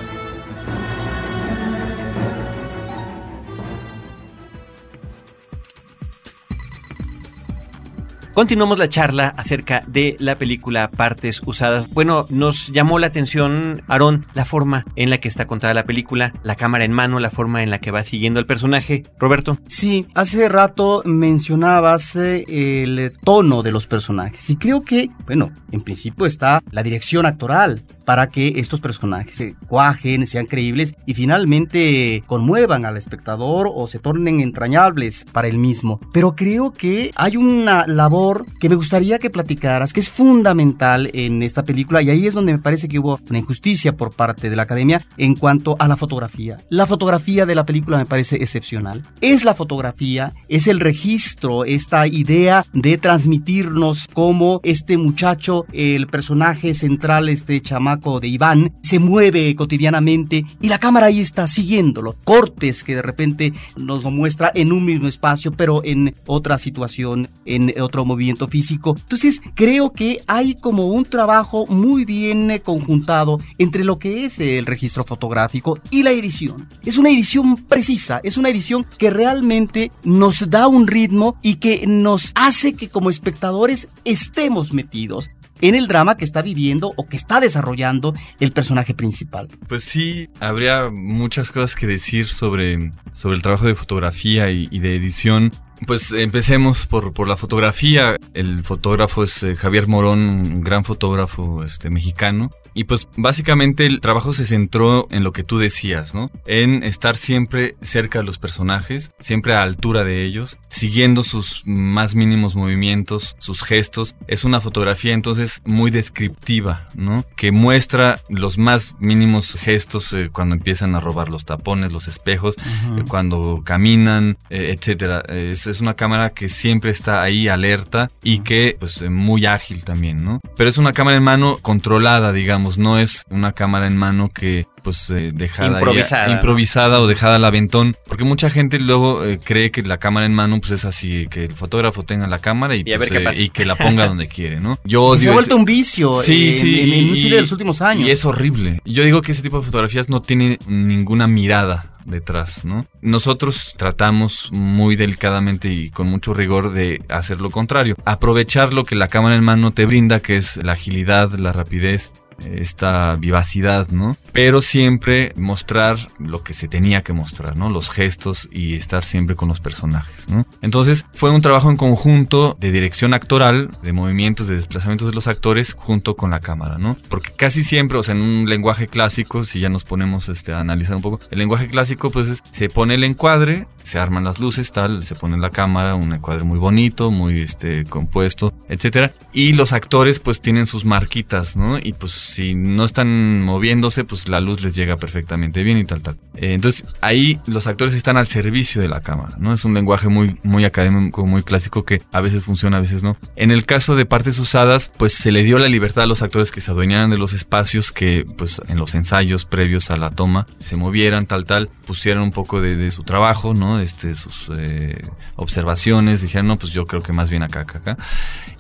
Continuamos 8.34 8.80
la 8.80 8.88
charla 8.88 9.34
acerca 9.36 9.84
de 9.88 10.16
la 10.20 10.38
película 10.38 10.90
Partes 10.90 11.42
Usadas. 11.46 11.90
Bueno, 11.90 12.28
nos 12.30 12.70
llamó 12.70 12.98
la 12.98 13.08
atención, 13.08 13.82
Aarón, 13.90 14.26
la 14.34 14.46
forma 14.46 14.86
en 14.96 15.10
la 15.10 15.18
que 15.18 15.28
está 15.28 15.48
contada 15.48 15.74
la 15.74 15.84
película, 15.84 16.32
la 16.42 16.56
cámara 16.56 16.86
en 16.86 16.94
mano, 16.94 17.20
la 17.20 17.30
forma 17.30 17.62
en 17.62 17.70
la 17.70 17.80
que 17.80 17.92
va 17.92 18.06
siguiendo 18.06 18.40
al 18.40 18.46
personaje. 18.46 19.04
Roberto. 19.20 19.58
Sí, 19.68 20.08
hace 20.16 20.48
rato 20.48 21.02
mencionabas 21.04 22.16
eh, 22.16 22.46
el 22.48 23.12
tono 23.22 23.64
de 23.64 23.74
los 23.74 23.86
personajes 23.86 24.50
y 24.50 24.56
creo 24.56 24.82
que, 24.82 25.10
bueno, 25.26 25.52
en 25.74 25.82
principio 25.82 26.26
está 26.26 26.62
la 26.72 26.84
dirección 26.84 27.26
actoral 27.26 27.82
para 28.06 28.28
que 28.28 28.54
estos 28.56 28.80
personajes 28.80 29.36
se 29.36 29.56
cuajen, 29.68 30.26
sean 30.26 30.46
creíbles 30.46 30.96
y 31.06 31.14
finalmente 31.14 32.24
conmuevan 32.28 32.86
al 32.86 32.98
espectador 32.98 33.70
o 33.74 33.88
se 33.88 34.00
tornen 34.00 34.40
entrañables 34.40 35.26
para 35.32 35.50
el 35.50 35.58
mismo. 35.58 36.00
Pero 36.14 36.36
creo 36.36 36.72
que 36.72 37.12
hay 37.16 37.36
una 37.36 37.86
labor 37.88 38.21
que 38.60 38.70
me 38.70 38.76
gustaría 38.76 39.20
que 39.20 39.30
platicaras, 39.30 39.94
que 39.94 40.00
es 40.00 40.10
fundamental 40.10 41.10
en 41.14 41.44
esta 41.44 41.64
película, 41.64 42.02
y 42.02 42.10
ahí 42.10 42.28
es 42.28 42.34
donde 42.34 42.54
me 42.54 42.60
parece 42.60 42.88
que 42.88 43.00
hubo 43.00 43.20
una 43.30 43.40
injusticia 43.40 43.96
por 43.96 44.14
parte 44.14 44.50
de 44.50 44.56
la 44.56 44.64
academia 44.64 45.06
en 45.18 45.36
cuanto 45.36 45.76
a 45.80 45.88
la 45.88 45.96
fotografía. 45.96 46.58
La 46.70 46.86
fotografía 46.86 47.46
de 47.46 47.56
la 47.56 47.66
película 47.66 47.98
me 47.98 48.06
parece 48.06 48.36
excepcional. 48.36 49.04
Es 49.22 49.44
la 49.44 49.54
fotografía, 49.54 50.34
es 50.48 50.68
el 50.68 50.80
registro, 50.80 51.66
esta 51.66 52.08
idea 52.08 52.66
de 52.74 52.98
transmitirnos 52.98 54.08
cómo 54.14 54.60
este 54.64 54.98
muchacho, 54.98 55.66
el 55.72 56.08
personaje 56.08 56.74
central, 56.74 57.30
este 57.30 57.60
chamaco 57.62 58.20
de 58.20 58.28
Iván, 58.28 58.74
se 58.84 59.00
mueve 59.00 59.56
cotidianamente 59.56 60.46
y 60.62 60.70
la 60.70 60.80
cámara 60.80 61.08
ahí 61.08 61.20
está 61.20 61.48
siguiéndolo. 61.48 62.16
Cortes 62.24 62.84
que 62.84 62.96
de 62.96 63.02
repente 63.02 63.54
nos 63.76 64.04
lo 64.04 64.12
muestra 64.12 64.52
en 64.54 64.72
un 64.72 64.86
mismo 64.86 65.08
espacio, 65.08 65.52
pero 65.52 65.82
en 65.84 66.14
otra 66.26 66.58
situación, 66.58 67.30
en 67.46 67.74
otro 67.82 68.06
movimiento 68.12 68.48
físico. 68.48 68.96
Entonces 68.98 69.42
creo 69.56 69.92
que 69.94 70.22
hay 70.28 70.56
como 70.56 70.86
un 70.86 71.06
trabajo 71.06 71.66
muy 71.68 72.06
bien 72.06 72.52
eh, 72.52 72.60
conjuntado 72.60 73.40
entre 73.58 73.84
lo 73.84 74.00
que 74.00 74.26
es 74.26 74.40
el 74.40 74.66
registro 74.66 75.04
fotográfico 75.04 75.80
y 75.90 76.04
la 76.04 76.12
edición. 76.12 76.70
Es 76.86 76.98
una 76.98 77.10
edición 77.10 77.58
precisa, 77.58 78.22
es 78.24 78.38
una 78.38 78.50
edición 78.50 78.86
que 78.98 79.10
realmente 79.10 79.92
nos 80.04 80.50
da 80.50 80.68
un 80.68 80.88
ritmo 80.88 81.36
y 81.42 81.56
que 81.56 81.86
nos 81.88 82.32
hace 82.36 82.74
que 82.74 82.90
como 82.90 83.10
espectadores 83.10 83.90
estemos 84.06 84.74
metidos 84.74 85.30
en 85.62 85.76
el 85.76 85.88
drama 85.88 86.18
que 86.18 86.26
está 86.26 86.42
viviendo 86.42 86.92
o 86.96 87.08
que 87.08 87.16
está 87.16 87.40
desarrollando 87.40 88.14
el 88.40 88.52
personaje 88.52 88.94
principal. 88.94 89.48
Pues 89.68 89.84
sí, 89.84 90.28
habría 90.40 90.90
muchas 90.90 91.52
cosas 91.52 91.76
que 91.76 91.88
decir 91.88 92.26
sobre, 92.28 92.92
sobre 93.14 93.36
el 93.36 93.42
trabajo 93.42 93.68
de 93.68 93.76
fotografía 93.76 94.50
y, 94.50 94.68
y 94.72 94.80
de 94.80 94.96
edición. 94.96 95.52
Pues 95.88 96.12
empecemos 96.12 96.86
por, 96.86 97.14
por 97.14 97.28
la 97.28 97.38
fotografía. 97.38 98.18
El 98.34 98.64
fotógrafo 98.64 99.24
es 99.24 99.42
eh, 99.44 99.56
Javier 99.56 99.88
Morón, 99.88 100.22
un 100.22 100.62
gran 100.64 100.84
fotógrafo 100.84 101.64
este, 101.64 101.90
mexicano. 101.90 102.52
Y 102.74 102.86
pues 102.86 103.08
básicamente 103.18 103.86
el 103.86 104.02
trabajo 104.02 104.34
se 104.34 104.46
centró 104.46 105.08
en 105.12 105.24
lo 105.24 105.32
que 105.32 105.44
tú 105.44 105.58
decías, 105.58 106.14
¿no? 106.14 106.32
En 106.46 106.84
estar 106.84 107.18
siempre 107.18 107.76
cerca 107.82 108.20
de 108.20 108.26
los 108.26 108.38
personajes, 108.38 109.12
siempre 109.20 109.56
a 109.56 109.64
altura 109.64 110.04
de 110.04 110.26
ellos, 110.26 110.58
siguiendo 110.70 111.24
sus 111.24 111.64
más 111.66 112.16
mínimos 112.16 112.56
movimientos, 112.56 113.36
sus 113.40 113.64
gestos. 113.64 114.16
Es 114.28 114.44
una 114.44 114.62
fotografía 114.62 115.14
entonces 115.14 115.62
muy 115.66 115.92
descriptiva, 115.92 116.88
¿no? 116.96 117.26
Que 117.36 117.52
muestra 117.52 118.22
los 118.30 118.58
más 118.58 118.96
mínimos 119.00 119.58
gestos 119.60 120.14
eh, 120.14 120.30
cuando 120.32 120.56
empiezan 120.56 120.96
a 120.96 121.00
robar 121.00 121.30
los 121.30 121.46
tapones, 121.46 121.92
los 121.92 122.08
espejos, 122.08 122.56
eh, 122.58 123.04
cuando 123.08 123.62
caminan, 123.66 124.38
eh, 124.50 124.76
etcétera. 124.78 125.24
Es, 125.28 125.68
es 125.68 125.82
una 125.82 125.96
cámara 125.96 126.30
que 126.30 126.50
siempre 126.50 126.92
está 126.92 127.22
ahí 127.22 127.48
alerta 127.48 128.10
y 128.24 128.40
que 128.40 128.76
pues 128.80 129.02
muy 129.10 129.46
ágil 129.46 129.84
también, 129.84 130.24
¿no? 130.24 130.40
Pero 130.56 130.70
es 130.70 130.78
una 130.78 130.94
cámara 130.94 131.18
en 131.18 131.24
mano 131.24 131.60
controlada, 131.62 132.32
digamos, 132.32 132.61
no 132.78 133.00
es 133.00 133.24
una 133.30 133.52
cámara 133.54 133.88
en 133.88 133.98
mano 133.98 134.30
que 134.30 134.66
pues 134.84 135.10
eh, 135.12 135.32
dejada 135.34 135.78
Improvisada, 135.80 136.24
ya- 136.24 136.28
¿no? 136.30 136.34
improvisada 136.36 137.00
o 137.02 137.08
dejada 137.08 137.36
al 137.36 137.46
aventón, 137.46 137.96
porque 138.08 138.24
mucha 138.24 138.50
gente 138.50 138.80
luego 138.80 139.24
eh, 139.24 139.40
cree 139.44 139.70
que 139.70 139.84
la 139.84 139.98
cámara 140.00 140.26
en 140.26 140.34
mano 140.34 140.60
pues 140.60 140.72
es 140.72 140.86
así, 140.86 141.28
que 141.30 141.44
el 141.46 141.52
fotógrafo 141.54 142.04
tenga 142.04 142.26
la 142.28 142.40
cámara 142.40 142.76
y, 142.76 142.84
Y 142.86 142.94
a 142.94 142.98
pues, 142.98 143.10
ver 143.12 143.18
qué 143.20 143.24
eh, 143.24 143.28
pasa. 143.28 143.42
y 143.42 143.50
que 143.52 143.66
la 143.66 143.76
ponga 143.76 144.08
donde 144.08 144.28
quiere, 144.30 144.60
¿no? 144.60 144.80
Yo 144.84 145.16
Y 145.16 145.20
se 145.20 145.30
ha 145.30 145.34
vuelto 145.34 145.56
un 145.56 145.66
vicio 145.66 146.12
Sí, 146.14 146.50
en, 146.50 146.54
sí, 146.56 146.80
en- 146.82 147.10
en 147.10 147.16
cine 147.16 147.36
de 147.36 147.42
los 147.42 147.52
últimos 147.52 147.82
años. 147.82 148.08
Y 148.08 148.12
es 148.12 148.26
horrible. 148.26 148.82
Yo 148.86 149.04
digo 149.04 149.22
que 149.22 149.34
ese 149.34 149.44
tipo 149.44 149.60
de 149.60 149.66
fotografías 149.66 150.10
no 150.10 150.22
tiene 150.24 150.58
ninguna 150.68 151.28
mirada 151.28 151.94
detrás, 152.06 152.66
¿no? 152.66 152.84
Nosotros 153.04 153.76
tratamos 153.78 154.50
muy 154.52 154.96
delicadamente 154.96 155.72
y 155.72 155.92
con 155.92 156.08
mucho 156.08 156.34
rigor 156.34 156.74
de 156.74 157.00
hacer 157.10 157.40
lo 157.40 157.52
contrario. 157.52 157.96
Aprovechar 158.06 158.74
lo 158.74 158.84
que 158.84 158.96
la 158.96 159.08
cámara 159.10 159.36
en 159.36 159.44
mano 159.44 159.70
te 159.70 159.86
brinda, 159.86 160.20
que 160.20 160.38
es 160.38 160.58
la 160.58 160.72
agilidad, 160.74 161.32
la 161.34 161.54
rapidez, 161.54 162.12
esta 162.46 163.16
vivacidad, 163.16 163.88
¿no? 163.90 164.18
Pero 164.34 164.62
siempre 164.62 165.34
mostrar 165.36 165.98
lo 166.20 166.44
que 166.44 166.54
se 166.54 166.68
tenía 166.68 167.02
que 167.02 167.14
mostrar, 167.14 167.56
¿no? 167.58 167.70
Los 167.70 167.90
gestos 167.90 168.48
y 168.52 168.76
estar 168.76 169.04
siempre 169.04 169.36
con 169.36 169.48
los 169.48 169.60
personajes, 169.60 170.30
¿no? 170.30 170.46
Entonces 170.62 171.06
fue 171.14 171.32
un 171.32 171.42
trabajo 171.42 171.70
en 171.70 171.78
conjunto 171.78 172.58
de 172.60 172.72
dirección 172.72 173.14
actoral, 173.14 173.72
de 173.82 173.94
movimientos, 173.94 174.48
de 174.48 174.56
desplazamientos 174.56 175.08
de 175.08 175.14
los 175.14 175.28
actores 175.28 175.74
junto 175.74 176.16
con 176.16 176.32
la 176.32 176.40
cámara, 176.40 176.78
¿no? 176.78 176.98
Porque 177.10 177.32
casi 177.36 177.64
siempre, 177.64 177.98
o 177.98 178.04
sea, 178.04 178.16
en 178.16 178.22
un 178.22 178.50
lenguaje 178.50 178.88
clásico, 178.88 179.44
si 179.44 179.60
ya 179.60 179.70
nos 179.70 179.84
ponemos 179.84 180.30
este, 180.30 180.54
a 180.54 180.60
analizar 180.60 180.96
un 180.96 181.02
poco, 181.02 181.20
el 181.30 181.40
lenguaje 181.40 181.68
clásico 181.68 182.10
pues 182.10 182.28
es, 182.28 182.44
se 182.52 182.70
pone 182.70 182.96
el 182.96 183.04
encuadre, 183.04 183.68
se 183.84 184.00
arman 184.00 184.24
las 184.24 184.40
luces, 184.40 184.72
tal, 184.72 185.04
se 185.04 185.16
pone 185.16 185.38
la 185.38 185.50
cámara, 185.50 185.96
un 185.96 186.14
encuadre 186.14 186.44
muy 186.44 186.60
bonito, 186.60 187.12
muy 187.12 187.42
este 187.42 187.86
compuesto, 187.86 188.54
etcétera, 188.70 189.12
y 189.34 189.54
los 189.54 189.74
actores 189.74 190.20
pues 190.20 190.42
tienen 190.42 190.68
sus 190.68 190.86
marquitas, 190.86 191.56
¿no? 191.56 191.78
Y 191.78 191.94
pues 191.94 192.12
si 192.32 192.56
no 192.56 192.86
están 192.86 193.42
moviéndose, 193.42 194.06
pues 194.06 194.30
la 194.30 194.40
luz 194.40 194.62
les 194.62 194.74
llega 194.74 194.96
perfectamente 194.98 195.64
bien 195.64 195.78
y 195.78 195.86
tal, 195.86 196.02
tal. 196.02 196.16
Eh, 196.36 196.54
entonces 196.54 196.86
ahí 197.02 197.40
los 197.46 197.68
actores 197.68 197.94
están 197.94 198.16
al 198.16 198.28
servicio 198.28 198.82
de 198.82 198.88
la 198.88 199.02
cámara, 199.02 199.36
¿no? 199.38 199.54
Es 199.54 199.66
un 199.66 199.74
lenguaje 199.74 200.08
muy, 200.08 200.38
muy 200.44 200.64
académico, 200.64 201.26
muy 201.26 201.44
clásico 201.44 201.84
que 201.84 202.02
a 202.12 202.22
veces 202.22 202.44
funciona, 202.44 202.78
a 202.78 202.82
veces 202.82 203.04
no. 203.04 203.18
En 203.36 203.52
el 203.52 203.66
caso 203.66 203.96
de 203.96 204.06
partes 204.06 204.40
usadas, 204.40 204.92
pues 204.98 205.14
se 205.14 205.32
le 205.32 205.44
dio 205.44 205.60
la 205.60 205.68
libertad 205.68 206.06
a 206.06 206.08
los 206.08 206.22
actores 206.22 206.52
que 206.52 206.62
se 206.62 206.72
adueñaran 206.72 207.10
de 207.10 207.18
los 207.18 207.34
espacios 207.34 207.92
que, 207.92 208.26
pues 208.38 208.62
en 208.70 208.80
los 208.80 208.96
ensayos 208.96 209.46
previos 209.46 209.92
a 209.92 209.98
la 209.98 210.12
toma, 210.12 210.48
se 210.60 210.78
movieran, 210.78 211.26
tal, 211.26 211.44
tal, 211.44 211.70
pusieran 211.86 212.24
un 212.24 212.32
poco 212.32 212.62
de, 212.62 212.92
su 212.92 213.04
trabajo, 213.04 213.54
¿no? 213.54 213.80
Este, 213.80 214.16
sus 214.16 214.50
eh, 214.58 215.06
observaciones, 215.36 216.22
dijeron, 216.22 216.48
no, 216.48 216.58
pues 216.58 216.72
yo 216.72 216.88
creo 216.88 217.04
que 217.04 217.12
más 217.12 217.30
bien 217.30 217.44
acá, 217.44 217.62
acá, 217.62 217.80
acá. 217.80 217.98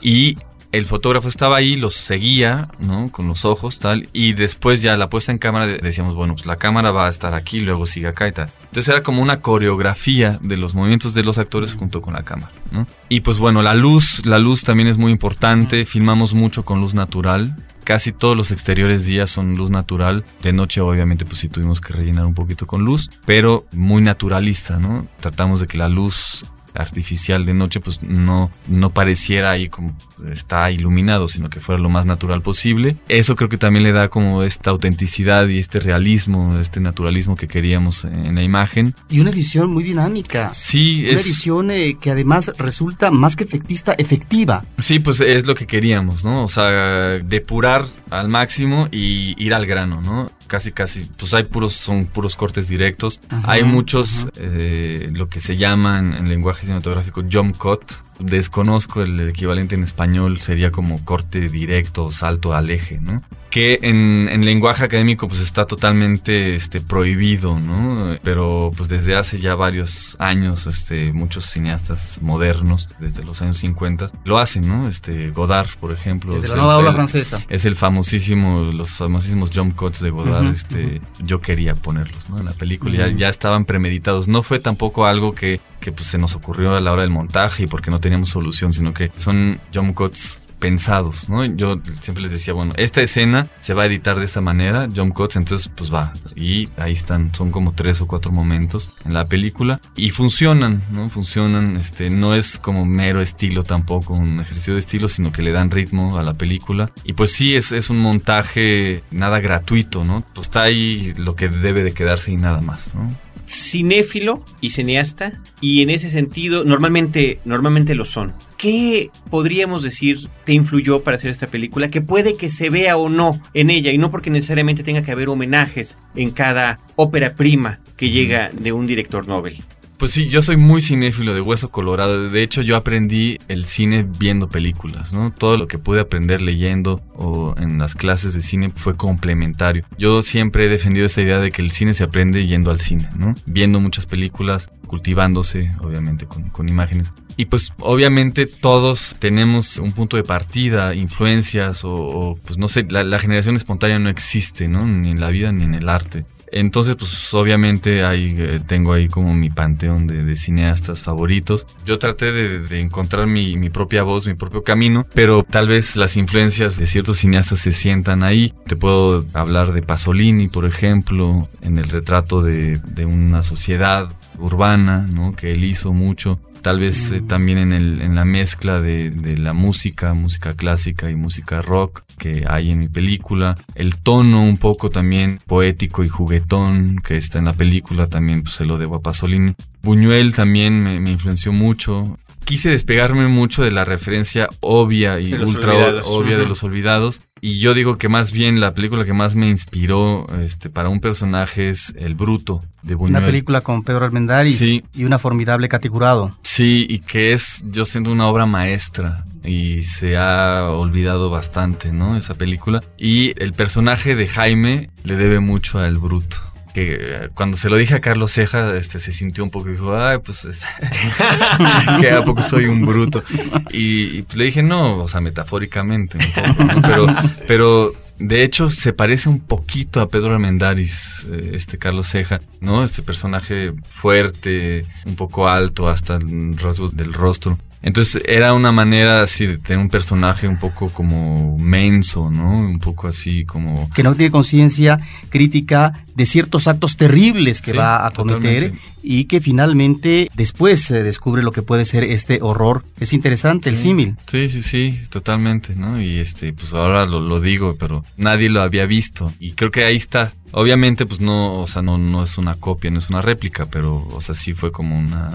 Y 0.01 0.37
el 0.71 0.85
fotógrafo 0.85 1.27
estaba 1.27 1.57
ahí, 1.57 1.75
los 1.75 1.95
seguía, 1.95 2.69
¿no? 2.79 3.11
Con 3.11 3.27
los 3.27 3.43
ojos, 3.45 3.79
tal. 3.79 4.07
Y 4.13 4.33
después 4.33 4.81
ya 4.81 4.95
la 4.97 5.09
puesta 5.09 5.31
en 5.31 5.37
cámara 5.37 5.67
de- 5.67 5.77
decíamos, 5.79 6.15
bueno, 6.15 6.33
pues 6.35 6.45
la 6.45 6.55
cámara 6.55 6.91
va 6.91 7.07
a 7.07 7.09
estar 7.09 7.33
aquí, 7.33 7.59
luego 7.59 7.85
sigue 7.85 8.07
acá 8.07 8.27
y 8.27 8.31
tal. 8.31 8.49
Entonces 8.63 8.87
era 8.87 9.03
como 9.03 9.21
una 9.21 9.41
coreografía 9.41 10.39
de 10.41 10.57
los 10.57 10.73
movimientos 10.73 11.13
de 11.13 11.23
los 11.23 11.37
actores 11.37 11.75
junto 11.75 12.01
con 12.01 12.13
la 12.13 12.23
cámara, 12.23 12.51
¿no? 12.71 12.87
Y 13.09 13.19
pues 13.21 13.37
bueno, 13.37 13.61
la 13.61 13.73
luz, 13.73 14.25
la 14.25 14.39
luz 14.39 14.63
también 14.63 14.87
es 14.87 14.97
muy 14.97 15.11
importante. 15.11 15.85
Filmamos 15.85 16.33
mucho 16.33 16.63
con 16.63 16.79
luz 16.79 16.93
natural. 16.93 17.55
Casi 17.83 18.11
todos 18.11 18.37
los 18.37 18.51
exteriores 18.51 19.05
días 19.05 19.29
son 19.31 19.55
luz 19.57 19.71
natural. 19.71 20.23
De 20.43 20.53
noche, 20.53 20.81
obviamente, 20.81 21.25
pues 21.25 21.39
sí 21.39 21.49
tuvimos 21.49 21.81
que 21.81 21.93
rellenar 21.93 22.25
un 22.25 22.35
poquito 22.35 22.67
con 22.67 22.85
luz, 22.85 23.09
pero 23.25 23.65
muy 23.71 24.01
naturalista, 24.01 24.77
¿no? 24.79 25.07
Tratamos 25.19 25.59
de 25.59 25.67
que 25.67 25.77
la 25.79 25.89
luz 25.89 26.45
artificial 26.73 27.45
de 27.45 27.53
noche 27.53 27.79
pues 27.79 28.01
no, 28.03 28.51
no 28.67 28.89
pareciera 28.91 29.51
ahí 29.51 29.69
como 29.69 29.95
está 30.31 30.69
iluminado, 30.71 31.27
sino 31.27 31.49
que 31.49 31.59
fuera 31.59 31.81
lo 31.81 31.89
más 31.89 32.05
natural 32.05 32.41
posible. 32.41 32.97
Eso 33.07 33.35
creo 33.35 33.49
que 33.49 33.57
también 33.57 33.83
le 33.83 33.91
da 33.91 34.09
como 34.09 34.43
esta 34.43 34.69
autenticidad 34.69 35.47
y 35.47 35.57
este 35.59 35.79
realismo, 35.79 36.59
este 36.59 36.79
naturalismo 36.79 37.35
que 37.35 37.47
queríamos 37.47 38.05
en 38.05 38.35
la 38.35 38.43
imagen. 38.43 38.93
Y 39.09 39.19
una 39.19 39.31
edición 39.31 39.71
muy 39.71 39.83
dinámica. 39.83 40.51
Sí, 40.53 41.03
Una 41.07 41.13
es, 41.19 41.25
edición 41.25 41.71
eh, 41.71 41.97
que 41.99 42.11
además 42.11 42.51
resulta 42.57 43.11
más 43.11 43.35
que 43.35 43.43
efectista, 43.43 43.93
efectiva. 43.97 44.63
sí, 44.79 44.99
pues 44.99 45.19
es 45.21 45.45
lo 45.45 45.55
que 45.55 45.65
queríamos, 45.67 46.23
¿no? 46.23 46.43
O 46.43 46.47
sea, 46.47 47.19
depurar 47.19 47.85
al 48.09 48.29
máximo 48.29 48.87
y 48.91 49.35
ir 49.43 49.53
al 49.53 49.65
grano, 49.65 50.01
¿no? 50.01 50.31
Casi, 50.51 50.73
casi, 50.73 51.05
pues 51.17 51.33
hay 51.33 51.43
puros, 51.43 51.71
son 51.71 52.07
puros 52.07 52.35
cortes 52.35 52.67
directos. 52.67 53.21
Ajá, 53.29 53.53
hay 53.53 53.63
muchos, 53.63 54.27
eh, 54.35 55.07
lo 55.13 55.29
que 55.29 55.39
se 55.39 55.55
llaman 55.55 56.13
en 56.13 56.27
lenguaje 56.27 56.63
cinematográfico 56.63 57.23
jump 57.31 57.57
cut. 57.57 57.93
Desconozco 58.25 59.01
el 59.01 59.29
equivalente 59.29 59.75
en 59.75 59.83
español, 59.83 60.37
sería 60.39 60.71
como 60.71 61.03
corte 61.03 61.49
directo, 61.49 62.11
salto 62.11 62.53
al 62.53 62.69
eje, 62.69 62.99
¿no? 62.99 63.23
Que 63.49 63.79
en, 63.81 64.29
en 64.31 64.45
lenguaje 64.45 64.85
académico 64.85 65.27
pues 65.27 65.41
está 65.41 65.65
totalmente 65.65 66.55
este, 66.55 66.79
prohibido, 66.79 67.59
¿no? 67.59 68.17
Pero 68.23 68.71
pues 68.77 68.87
desde 68.87 69.15
hace 69.17 69.39
ya 69.39 69.55
varios 69.55 70.15
años, 70.19 70.67
este, 70.67 71.11
muchos 71.11 71.47
cineastas 71.47 72.19
modernos, 72.21 72.87
desde 72.99 73.25
los 73.25 73.41
años 73.41 73.57
50, 73.57 74.09
lo 74.23 74.39
hacen, 74.39 74.67
¿no? 74.69 74.87
Este, 74.87 75.31
Godard, 75.31 75.67
por 75.81 75.91
ejemplo. 75.91 76.33
Desde 76.33 76.45
es 76.47 76.51
la 76.51 76.57
nueva 76.59 76.77
ola 76.77 76.89
el- 76.91 76.95
francesa. 76.95 77.43
es 77.49 77.65
el 77.65 77.75
famosísimo, 77.75 78.61
los 78.71 78.91
famosísimos 78.91 79.51
jump 79.53 79.75
cuts 79.75 79.99
de 79.99 80.11
Godard, 80.11 80.45
este, 80.53 81.01
yo 81.19 81.41
quería 81.41 81.75
ponerlos, 81.75 82.29
¿no? 82.29 82.37
En 82.39 82.45
la 82.45 82.53
película 82.53 82.95
ya, 82.95 83.07
ya 83.09 83.27
estaban 83.29 83.65
premeditados. 83.65 84.29
No 84.29 84.43
fue 84.43 84.59
tampoco 84.59 85.05
algo 85.07 85.35
que, 85.35 85.59
que 85.81 85.91
pues 85.91 86.07
se 86.07 86.17
nos 86.17 86.35
ocurrió 86.35 86.75
a 86.75 86.79
la 86.79 86.93
hora 86.93 87.01
del 87.01 87.11
montaje 87.11 87.63
y 87.63 87.67
porque 87.67 87.91
no 87.91 87.99
teníamos 87.99 88.29
solución, 88.29 88.71
sino 88.71 88.93
que 88.93 89.11
son 89.17 89.59
jump 89.73 89.93
cuts 89.95 90.39
pensados, 90.61 91.27
¿no? 91.27 91.43
Yo 91.43 91.81
siempre 92.01 92.21
les 92.21 92.31
decía, 92.31 92.53
bueno, 92.53 92.73
esta 92.77 93.01
escena 93.01 93.47
se 93.57 93.73
va 93.73 93.83
a 93.83 93.85
editar 93.87 94.17
de 94.19 94.25
esta 94.25 94.41
manera, 94.41 94.87
jump 94.95 95.13
cuts, 95.13 95.35
entonces 95.35 95.69
pues 95.75 95.91
va. 95.91 96.13
Y 96.35 96.69
ahí 96.77 96.93
están, 96.93 97.33
son 97.33 97.51
como 97.51 97.73
tres 97.73 97.99
o 97.99 98.07
cuatro 98.07 98.31
momentos 98.31 98.93
en 99.03 99.13
la 99.13 99.25
película 99.25 99.81
y 99.95 100.11
funcionan, 100.11 100.81
¿no? 100.91 101.09
Funcionan, 101.09 101.77
este, 101.77 102.11
no 102.11 102.35
es 102.35 102.59
como 102.59 102.85
mero 102.85 103.21
estilo 103.21 103.63
tampoco, 103.63 104.13
un 104.13 104.39
ejercicio 104.39 104.75
de 104.75 104.81
estilo, 104.81 105.07
sino 105.07 105.31
que 105.31 105.41
le 105.41 105.51
dan 105.51 105.71
ritmo 105.71 106.19
a 106.19 106.23
la 106.23 106.35
película. 106.35 106.91
Y 107.03 107.13
pues 107.13 107.31
sí, 107.31 107.55
es, 107.55 107.71
es 107.71 107.89
un 107.89 107.99
montaje 107.99 109.03
nada 109.09 109.39
gratuito, 109.39 110.03
¿no? 110.03 110.23
Pues 110.35 110.47
está 110.47 110.61
ahí 110.61 111.13
lo 111.17 111.35
que 111.35 111.49
debe 111.49 111.83
de 111.83 111.93
quedarse 111.93 112.31
y 112.31 112.37
nada 112.37 112.61
más, 112.61 112.93
¿no? 112.93 113.30
Cinéfilo 113.51 114.43
y 114.61 114.69
cineasta 114.69 115.41
y 115.59 115.81
en 115.81 115.89
ese 115.89 116.09
sentido 116.09 116.63
normalmente 116.63 117.39
normalmente 117.43 117.95
lo 117.95 118.05
son. 118.05 118.33
¿Qué 118.57 119.09
podríamos 119.29 119.83
decir 119.83 120.29
te 120.45 120.53
influyó 120.53 121.01
para 121.01 121.17
hacer 121.17 121.31
esta 121.31 121.47
película 121.47 121.89
que 121.89 122.01
puede 122.01 122.35
que 122.35 122.49
se 122.49 122.69
vea 122.69 122.97
o 122.97 123.09
no 123.09 123.41
en 123.53 123.69
ella 123.69 123.91
y 123.91 123.97
no 123.97 124.09
porque 124.09 124.29
necesariamente 124.29 124.83
tenga 124.83 125.03
que 125.03 125.11
haber 125.11 125.29
homenajes 125.29 125.97
en 126.15 126.31
cada 126.31 126.79
ópera 126.95 127.35
prima 127.35 127.79
que 127.97 128.09
llega 128.09 128.51
de 128.53 128.71
un 128.71 128.87
director 128.87 129.27
Nobel? 129.27 129.61
Pues 130.01 130.13
sí, 130.13 130.29
yo 130.29 130.41
soy 130.41 130.57
muy 130.57 130.81
cinéfilo 130.81 131.35
de 131.35 131.41
hueso 131.41 131.69
colorado. 131.69 132.27
De 132.27 132.41
hecho, 132.41 132.63
yo 132.63 132.75
aprendí 132.75 133.37
el 133.47 133.65
cine 133.65 134.03
viendo 134.03 134.49
películas, 134.49 135.13
¿no? 135.13 135.31
Todo 135.31 135.57
lo 135.57 135.67
que 135.67 135.77
pude 135.77 135.99
aprender 135.99 136.41
leyendo 136.41 137.03
o 137.13 137.53
en 137.59 137.77
las 137.77 137.93
clases 137.93 138.33
de 138.33 138.41
cine 138.41 138.71
fue 138.71 138.97
complementario. 138.97 139.85
Yo 139.99 140.23
siempre 140.23 140.65
he 140.65 140.69
defendido 140.69 141.05
esta 141.05 141.21
idea 141.21 141.39
de 141.39 141.51
que 141.51 141.61
el 141.61 141.69
cine 141.69 141.93
se 141.93 142.03
aprende 142.03 142.47
yendo 142.47 142.71
al 142.71 142.81
cine, 142.81 143.09
¿no? 143.15 143.35
Viendo 143.45 143.79
muchas 143.79 144.07
películas, 144.07 144.71
cultivándose, 144.87 145.71
obviamente, 145.81 146.25
con, 146.25 146.49
con 146.49 146.67
imágenes. 146.67 147.13
Y 147.37 147.45
pues 147.45 147.71
obviamente 147.77 148.47
todos 148.47 149.17
tenemos 149.19 149.77
un 149.77 149.91
punto 149.91 150.17
de 150.17 150.23
partida, 150.23 150.95
influencias 150.95 151.81
o, 151.83 152.39
pues 152.43 152.57
no 152.57 152.69
sé, 152.69 152.87
la, 152.89 153.03
la 153.03 153.19
generación 153.19 153.55
espontánea 153.55 153.99
no 153.99 154.09
existe, 154.09 154.67
¿no? 154.67 154.83
Ni 154.83 155.11
en 155.11 155.21
la 155.21 155.29
vida 155.29 155.51
ni 155.51 155.63
en 155.63 155.75
el 155.75 155.89
arte. 155.89 156.25
Entonces, 156.51 156.95
pues 156.95 157.33
obviamente 157.33 158.03
ahí 158.03 158.35
eh, 158.37 158.59
tengo 158.65 158.93
ahí 158.93 159.07
como 159.07 159.33
mi 159.33 159.49
panteón 159.49 160.07
de, 160.07 160.35
cineastas 160.35 161.01
favoritos. 161.01 161.65
Yo 161.85 161.99
traté 161.99 162.31
de, 162.31 162.81
encontrar 162.81 163.27
mi, 163.27 163.57
mi 163.57 163.69
propia 163.69 164.03
voz, 164.03 164.27
mi 164.27 164.33
propio 164.33 164.63
camino, 164.63 165.05
pero 165.13 165.43
tal 165.43 165.67
vez 165.67 165.95
las 165.95 166.17
influencias 166.17 166.77
de 166.77 166.87
ciertos 166.87 167.19
cineastas 167.19 167.59
se 167.59 167.71
sientan 167.71 168.23
ahí. 168.23 168.53
Te 168.67 168.75
puedo 168.75 169.25
hablar 169.33 169.73
de 169.73 169.81
Pasolini, 169.81 170.47
por 170.47 170.65
ejemplo, 170.65 171.47
en 171.61 171.77
el 171.77 171.89
retrato 171.89 172.41
de, 172.41 172.77
de 172.77 173.05
una 173.05 173.43
sociedad 173.43 174.09
urbana, 174.37 175.07
¿no? 175.09 175.33
Que 175.35 175.51
él 175.51 175.63
hizo 175.63 175.93
mucho. 175.93 176.39
Tal 176.61 176.79
vez 176.79 177.11
eh, 177.11 177.21
también 177.21 177.57
en, 177.57 177.73
el, 177.73 178.01
en 178.01 178.15
la 178.15 178.25
mezcla 178.25 178.81
de, 178.81 179.09
de, 179.09 179.37
la 179.37 179.53
música, 179.53 180.13
música 180.13 180.53
clásica 180.55 181.09
y 181.09 181.15
música 181.15 181.61
rock 181.61 182.03
que 182.17 182.45
hay 182.47 182.71
en 182.71 182.79
mi 182.79 182.87
película, 182.87 183.55
el 183.75 183.97
tono 183.97 184.43
un 184.43 184.57
poco 184.57 184.89
también 184.89 185.39
poético 185.47 186.03
y 186.03 186.09
juguetón 186.09 186.97
que 187.03 187.17
está 187.17 187.39
en 187.39 187.45
la 187.45 187.53
película, 187.53 188.07
también 188.07 188.43
pues, 188.43 188.55
se 188.55 188.65
lo 188.65 188.77
debo 188.77 188.95
a 188.95 189.01
Pasolini. 189.01 189.53
Buñuel 189.81 190.35
también 190.35 190.83
me, 190.83 190.99
me 190.99 191.11
influenció 191.11 191.51
mucho, 191.51 192.17
quise 192.45 192.69
despegarme 192.69 193.27
mucho 193.27 193.63
de 193.63 193.71
la 193.71 193.85
referencia 193.85 194.47
obvia 194.59 195.19
y 195.19 195.33
ultra 195.33 195.73
obvia 196.03 196.37
de 196.37 196.45
los 196.45 196.63
olvidados. 196.63 197.21
Y 197.43 197.57
yo 197.57 197.73
digo 197.73 197.97
que 197.97 198.07
más 198.07 198.31
bien 198.31 198.59
la 198.59 198.75
película 198.75 199.03
que 199.03 199.13
más 199.13 199.33
me 199.33 199.47
inspiró 199.47 200.27
este, 200.39 200.69
para 200.69 200.89
un 200.89 200.99
personaje 200.99 201.69
es 201.69 201.93
El 201.97 202.13
Bruto 202.13 202.61
de 202.83 202.93
Buñuel. 202.93 203.17
Una 203.17 203.25
película 203.25 203.61
con 203.61 203.81
Pedro 203.83 204.05
Armendáriz 204.05 204.61
y 204.61 205.03
una 205.03 205.17
formidable 205.17 205.67
categorado. 205.67 206.37
Sí, 206.43 206.85
y 206.87 206.99
que 206.99 207.33
es, 207.33 207.63
yo 207.71 207.85
siento, 207.85 208.11
una 208.11 208.27
obra 208.27 208.45
maestra 208.45 209.25
y 209.43 209.81
se 209.81 210.17
ha 210.17 210.69
olvidado 210.69 211.31
bastante, 211.31 211.91
¿no? 211.91 212.15
Esa 212.15 212.35
película. 212.35 212.83
Y 212.95 213.33
el 213.41 213.53
personaje 213.53 214.15
de 214.15 214.27
Jaime 214.27 214.91
le 215.03 215.15
debe 215.15 215.39
mucho 215.39 215.79
a 215.79 215.87
El 215.87 215.97
Bruto 215.97 216.50
que 216.73 217.29
cuando 217.33 217.57
se 217.57 217.69
lo 217.69 217.77
dije 217.77 217.95
a 217.95 218.01
Carlos 218.01 218.33
Ceja, 218.33 218.75
este, 218.77 218.99
se 218.99 219.11
sintió 219.11 219.43
un 219.43 219.49
poco 219.49 219.69
y 219.69 219.73
dijo, 219.73 219.95
ay, 219.95 220.19
pues, 220.19 220.47
que 222.01 222.11
a 222.11 222.23
poco 222.23 222.41
soy 222.41 222.65
un 222.65 222.85
bruto. 222.85 223.23
Y, 223.71 224.23
pues, 224.23 224.37
le 224.37 224.45
dije, 224.45 224.63
no, 224.63 224.97
o 224.97 225.07
sea, 225.07 225.21
metafóricamente, 225.21 226.17
un 226.17 226.31
poco, 226.31 226.63
¿no? 226.63 226.81
pero, 226.87 227.07
pero 227.47 227.93
de 228.19 228.43
hecho 228.43 228.69
se 228.69 228.93
parece 228.93 229.29
un 229.29 229.39
poquito 229.39 229.99
a 229.99 230.09
Pedro 230.09 230.33
Armendáriz, 230.33 231.25
eh, 231.31 231.51
este 231.53 231.77
Carlos 231.77 232.07
Ceja, 232.07 232.39
¿no? 232.59 232.83
Este 232.83 233.01
personaje 233.01 233.73
fuerte, 233.89 234.85
un 235.05 235.15
poco 235.15 235.47
alto, 235.47 235.89
hasta 235.89 236.19
rasgos 236.57 236.95
del 236.95 237.13
rostro. 237.13 237.57
Entonces 237.81 238.21
era 238.27 238.53
una 238.53 238.71
manera 238.71 239.23
así 239.23 239.47
de 239.47 239.57
tener 239.57 239.79
un 239.79 239.89
personaje 239.89 240.47
un 240.47 240.57
poco 240.57 240.89
como 240.89 241.57
menso, 241.57 242.29
¿no? 242.29 242.59
Un 242.59 242.79
poco 242.79 243.07
así 243.07 243.43
como... 243.45 243.89
Que 243.91 244.03
no 244.03 244.15
tiene 244.15 244.31
conciencia 244.31 244.99
crítica 245.29 245.93
de 246.15 246.25
ciertos 246.25 246.67
actos 246.67 246.95
terribles 246.95 247.61
que 247.61 247.73
va 247.73 248.05
a 248.05 248.11
cometer 248.11 248.73
y 249.01 249.25
que 249.25 249.41
finalmente 249.41 250.29
después 250.35 250.81
se 250.83 251.01
descubre 251.01 251.41
lo 251.41 251.51
que 251.51 251.63
puede 251.63 251.85
ser 251.85 252.03
este 252.03 252.39
horror. 252.41 252.83
Es 252.99 253.13
interesante 253.13 253.69
el 253.69 253.77
símil. 253.77 254.15
Sí, 254.29 254.49
sí, 254.49 254.61
sí, 254.61 254.99
totalmente, 255.09 255.75
¿no? 255.75 255.99
Y 255.99 256.19
este, 256.19 256.53
pues 256.53 256.73
ahora 256.73 257.05
lo, 257.05 257.19
lo 257.19 257.39
digo, 257.39 257.77
pero 257.79 258.03
nadie 258.17 258.49
lo 258.49 258.61
había 258.61 258.85
visto 258.85 259.33
y 259.39 259.53
creo 259.53 259.71
que 259.71 259.85
ahí 259.85 259.95
está. 259.95 260.33
Obviamente, 260.51 261.05
pues 261.05 261.19
no, 261.21 261.61
o 261.61 261.67
sea, 261.67 261.81
no, 261.81 261.97
no 261.97 262.23
es 262.23 262.37
una 262.37 262.55
copia, 262.55 262.91
no 262.91 262.99
es 262.99 263.09
una 263.09 263.21
réplica, 263.21 263.65
pero, 263.65 264.07
o 264.13 264.21
sea, 264.21 264.35
sí 264.35 264.53
fue 264.53 264.71
como 264.71 264.97
una 264.97 265.31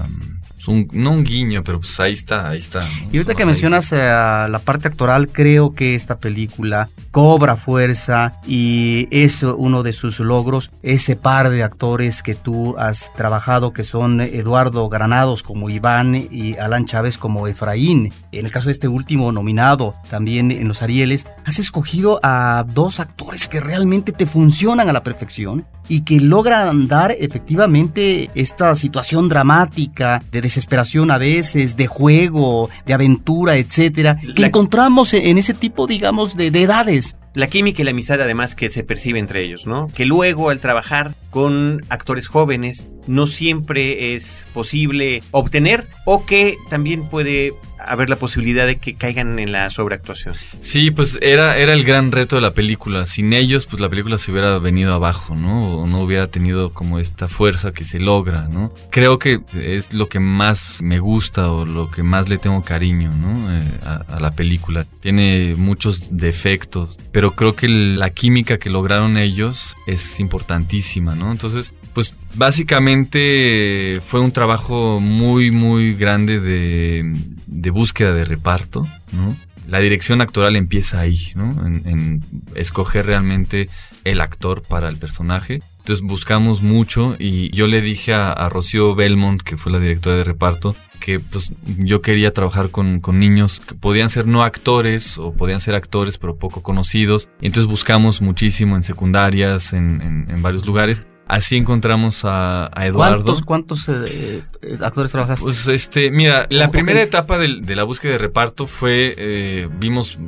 un, 0.68 0.88
no 0.92 1.12
un 1.12 1.24
guiño, 1.24 1.62
pero 1.64 1.80
pues 1.80 1.98
ahí 2.00 2.12
está, 2.12 2.50
ahí 2.50 2.58
está. 2.58 2.82
Y 3.12 3.16
ahorita 3.16 3.34
que 3.34 3.44
mencionas 3.44 3.92
eh, 3.92 3.96
la 3.96 4.60
parte 4.64 4.88
actoral, 4.88 5.28
creo 5.28 5.74
que 5.74 5.94
esta 5.94 6.18
película 6.18 6.88
cobra 7.10 7.56
fuerza 7.56 8.34
y 8.46 9.08
es 9.10 9.42
uno 9.42 9.82
de 9.82 9.92
sus 9.92 10.20
logros, 10.20 10.70
ese 10.82 11.16
par 11.16 11.50
de 11.50 11.62
actores 11.62 12.22
que 12.22 12.34
tú 12.34 12.76
has 12.78 13.12
trabajado, 13.14 13.72
que 13.72 13.84
son 13.84 14.20
Eduardo 14.20 14.88
Granados 14.88 15.42
como 15.42 15.70
Iván 15.70 16.28
y 16.30 16.56
Alan 16.58 16.86
Chávez 16.86 17.18
como 17.18 17.46
Efraín. 17.46 18.12
En 18.32 18.44
el 18.44 18.52
caso 18.52 18.66
de 18.66 18.72
este 18.72 18.88
último 18.88 19.32
nominado, 19.32 19.94
también 20.10 20.50
en 20.50 20.68
los 20.68 20.82
Arieles, 20.82 21.26
has 21.44 21.58
escogido 21.58 22.20
a 22.22 22.64
dos 22.68 23.00
actores 23.00 23.48
que 23.48 23.60
realmente 23.60 24.12
te 24.12 24.26
funcionan 24.26 24.88
a 24.88 24.92
la 24.92 25.02
perfección 25.06 25.64
y 25.88 26.00
que 26.00 26.20
logran 26.20 26.88
dar 26.88 27.14
efectivamente 27.16 28.28
esta 28.34 28.74
situación 28.74 29.28
dramática 29.28 30.20
de 30.32 30.40
desesperación 30.40 31.12
a 31.12 31.18
veces, 31.18 31.76
de 31.76 31.86
juego, 31.86 32.68
de 32.84 32.92
aventura, 32.92 33.56
etcétera, 33.56 34.18
que 34.34 34.46
encontramos 34.46 35.14
en 35.14 35.38
ese 35.38 35.54
tipo, 35.54 35.86
digamos, 35.86 36.36
de, 36.36 36.50
de 36.50 36.62
edades 36.62 37.14
la 37.34 37.48
química 37.48 37.82
y 37.82 37.84
la 37.84 37.90
amistad 37.90 38.18
además 38.22 38.54
que 38.54 38.70
se 38.70 38.82
percibe 38.82 39.18
entre 39.18 39.42
ellos, 39.42 39.66
¿no? 39.66 39.88
Que 39.88 40.06
luego 40.06 40.48
al 40.48 40.58
trabajar 40.58 41.12
con 41.28 41.84
actores 41.90 42.28
jóvenes 42.28 42.86
no 43.06 43.26
siempre 43.26 44.14
es 44.14 44.46
posible 44.54 45.22
obtener 45.32 45.86
o 46.06 46.24
que 46.24 46.56
también 46.70 47.10
puede 47.10 47.52
haber 47.86 48.10
la 48.10 48.16
posibilidad 48.16 48.66
de 48.66 48.78
que 48.78 48.94
caigan 48.94 49.38
en 49.38 49.52
la 49.52 49.70
sobreactuación. 49.70 50.34
Sí, 50.60 50.90
pues 50.90 51.18
era, 51.20 51.58
era 51.58 51.72
el 51.72 51.84
gran 51.84 52.12
reto 52.12 52.36
de 52.36 52.42
la 52.42 52.52
película. 52.52 53.06
Sin 53.06 53.32
ellos, 53.32 53.66
pues 53.66 53.80
la 53.80 53.88
película 53.88 54.18
se 54.18 54.32
hubiera 54.32 54.58
venido 54.58 54.94
abajo, 54.94 55.34
¿no? 55.34 55.80
O 55.80 55.86
no 55.86 56.00
hubiera 56.00 56.28
tenido 56.28 56.72
como 56.72 56.98
esta 56.98 57.28
fuerza 57.28 57.72
que 57.72 57.84
se 57.84 57.98
logra, 57.98 58.48
¿no? 58.48 58.72
Creo 58.90 59.18
que 59.18 59.40
es 59.54 59.92
lo 59.92 60.08
que 60.08 60.20
más 60.20 60.82
me 60.82 60.98
gusta 60.98 61.50
o 61.50 61.64
lo 61.64 61.88
que 61.88 62.02
más 62.02 62.28
le 62.28 62.38
tengo 62.38 62.62
cariño, 62.62 63.12
¿no? 63.12 63.52
Eh, 63.52 63.62
a, 63.84 64.20
la 64.20 64.30
película. 64.30 64.86
Tiene 65.00 65.54
muchos 65.56 66.16
defectos, 66.16 66.98
pero 67.12 67.32
creo 67.32 67.54
que 67.54 67.68
la 67.68 68.10
química 68.10 68.58
que 68.58 68.70
lograron 68.70 69.16
ellos 69.16 69.76
es 69.86 70.20
importantísima, 70.20 71.14
¿no? 71.14 71.30
Entonces, 71.32 71.72
pues 71.92 72.14
básicamente 72.34 74.00
fue 74.04 74.20
un 74.20 74.32
trabajo 74.32 75.00
muy, 75.00 75.50
muy 75.50 75.94
grande 75.94 76.40
de 76.40 77.12
de 77.46 77.70
búsqueda 77.70 78.12
de 78.12 78.24
reparto, 78.24 78.82
¿no? 79.12 79.36
La 79.68 79.80
dirección 79.80 80.20
actoral 80.20 80.54
empieza 80.54 81.00
ahí, 81.00 81.32
¿no? 81.34 81.66
En, 81.66 82.20
escoger 82.54 83.06
realmente 83.06 83.68
el 84.04 84.20
actor 84.20 84.62
para 84.62 84.88
el 84.88 84.96
personaje. 84.96 85.60
Entonces 85.78 86.04
buscamos 86.04 86.62
mucho 86.62 87.16
y 87.18 87.50
yo 87.50 87.66
le 87.66 87.80
dije 87.80 88.14
a, 88.14 88.48
Rocío 88.48 88.94
Belmont, 88.94 89.42
que 89.42 89.56
fue 89.56 89.72
la 89.72 89.80
directora 89.80 90.16
de 90.16 90.24
reparto, 90.24 90.76
que 91.00 91.18
pues 91.18 91.52
yo 91.78 92.00
quería 92.00 92.32
trabajar 92.32 92.70
con, 92.70 93.02
niños 93.12 93.60
que 93.60 93.74
podían 93.74 94.08
ser 94.08 94.26
no 94.26 94.44
actores 94.44 95.18
o 95.18 95.32
podían 95.32 95.60
ser 95.60 95.74
actores 95.74 96.16
pero 96.16 96.36
poco 96.36 96.62
conocidos. 96.62 97.28
Entonces 97.40 97.68
buscamos 97.68 98.20
muchísimo 98.20 98.76
en 98.76 98.84
secundarias, 98.84 99.72
en, 99.72 100.26
en 100.28 100.42
varios 100.42 100.64
lugares 100.64 101.02
Así 101.26 101.56
encontramos 101.56 102.24
a, 102.24 102.70
Eduardo. 102.76 103.24
¿Cuántos, 103.24 103.42
cuántos 103.42 103.88
eh, 103.88 104.44
eh, 104.62 104.78
actores 104.80 105.10
trabajaste? 105.10 105.44
Pues 105.44 105.66
este, 105.66 106.12
mira, 106.12 106.46
la 106.50 106.70
primera 106.70 107.02
etapa 107.02 107.36
de, 107.38 107.74
la 107.74 107.82
búsqueda 107.82 108.12
de 108.12 108.18
reparto 108.18 108.68
fue, 108.68 109.14
eh, 109.18 109.68
vimos, 109.78 110.18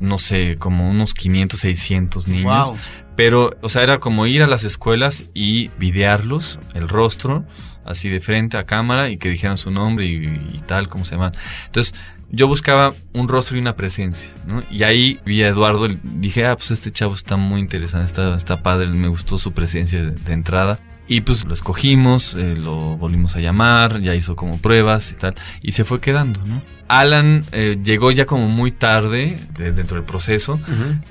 no 0.00 0.16
sé, 0.16 0.56
como 0.58 0.88
unos 0.88 1.12
500, 1.12 1.60
600 1.60 2.28
niños. 2.28 2.72
Pero, 3.16 3.54
o 3.60 3.68
sea, 3.68 3.82
era 3.82 3.98
como 3.98 4.26
ir 4.26 4.42
a 4.42 4.46
las 4.46 4.64
escuelas 4.64 5.24
y 5.34 5.68
videarlos, 5.78 6.58
el 6.74 6.88
rostro, 6.88 7.44
así 7.84 8.08
de 8.08 8.20
frente 8.20 8.56
a 8.56 8.64
cámara 8.64 9.10
y 9.10 9.18
que 9.18 9.28
dijeran 9.28 9.58
su 9.58 9.70
nombre 9.70 10.06
y, 10.06 10.24
y 10.24 10.62
tal, 10.66 10.88
cómo 10.88 11.04
se 11.04 11.12
llaman. 11.12 11.32
Entonces, 11.66 11.94
yo 12.30 12.48
buscaba 12.48 12.92
un 13.12 13.28
rostro 13.28 13.56
y 13.56 13.60
una 13.60 13.76
presencia, 13.76 14.32
¿no? 14.46 14.62
Y 14.70 14.82
ahí 14.82 15.20
vi 15.24 15.42
a 15.42 15.48
Eduardo, 15.48 15.88
dije, 16.02 16.46
ah, 16.46 16.56
pues 16.56 16.70
este 16.70 16.90
chavo 16.90 17.14
está 17.14 17.36
muy 17.36 17.60
interesante, 17.60 18.06
está, 18.06 18.34
está 18.34 18.62
padre, 18.62 18.88
me 18.88 19.08
gustó 19.08 19.38
su 19.38 19.52
presencia 19.52 20.02
de, 20.02 20.32
entrada. 20.32 20.78
Y 21.08 21.20
pues 21.20 21.44
lo 21.44 21.54
escogimos, 21.54 22.34
eh, 22.34 22.56
lo 22.56 22.96
volvimos 22.96 23.36
a 23.36 23.40
llamar, 23.40 24.00
ya 24.00 24.16
hizo 24.16 24.34
como 24.34 24.58
pruebas 24.58 25.12
y 25.12 25.14
tal, 25.14 25.36
y 25.62 25.72
se 25.72 25.84
fue 25.84 26.00
quedando, 26.00 26.40
¿no? 26.46 26.60
Alan 26.88 27.44
eh, 27.52 27.78
llegó 27.82 28.10
ya 28.10 28.26
como 28.26 28.48
muy 28.48 28.72
tarde 28.72 29.38
dentro 29.56 29.96
del 29.96 30.04
proceso. 30.04 30.60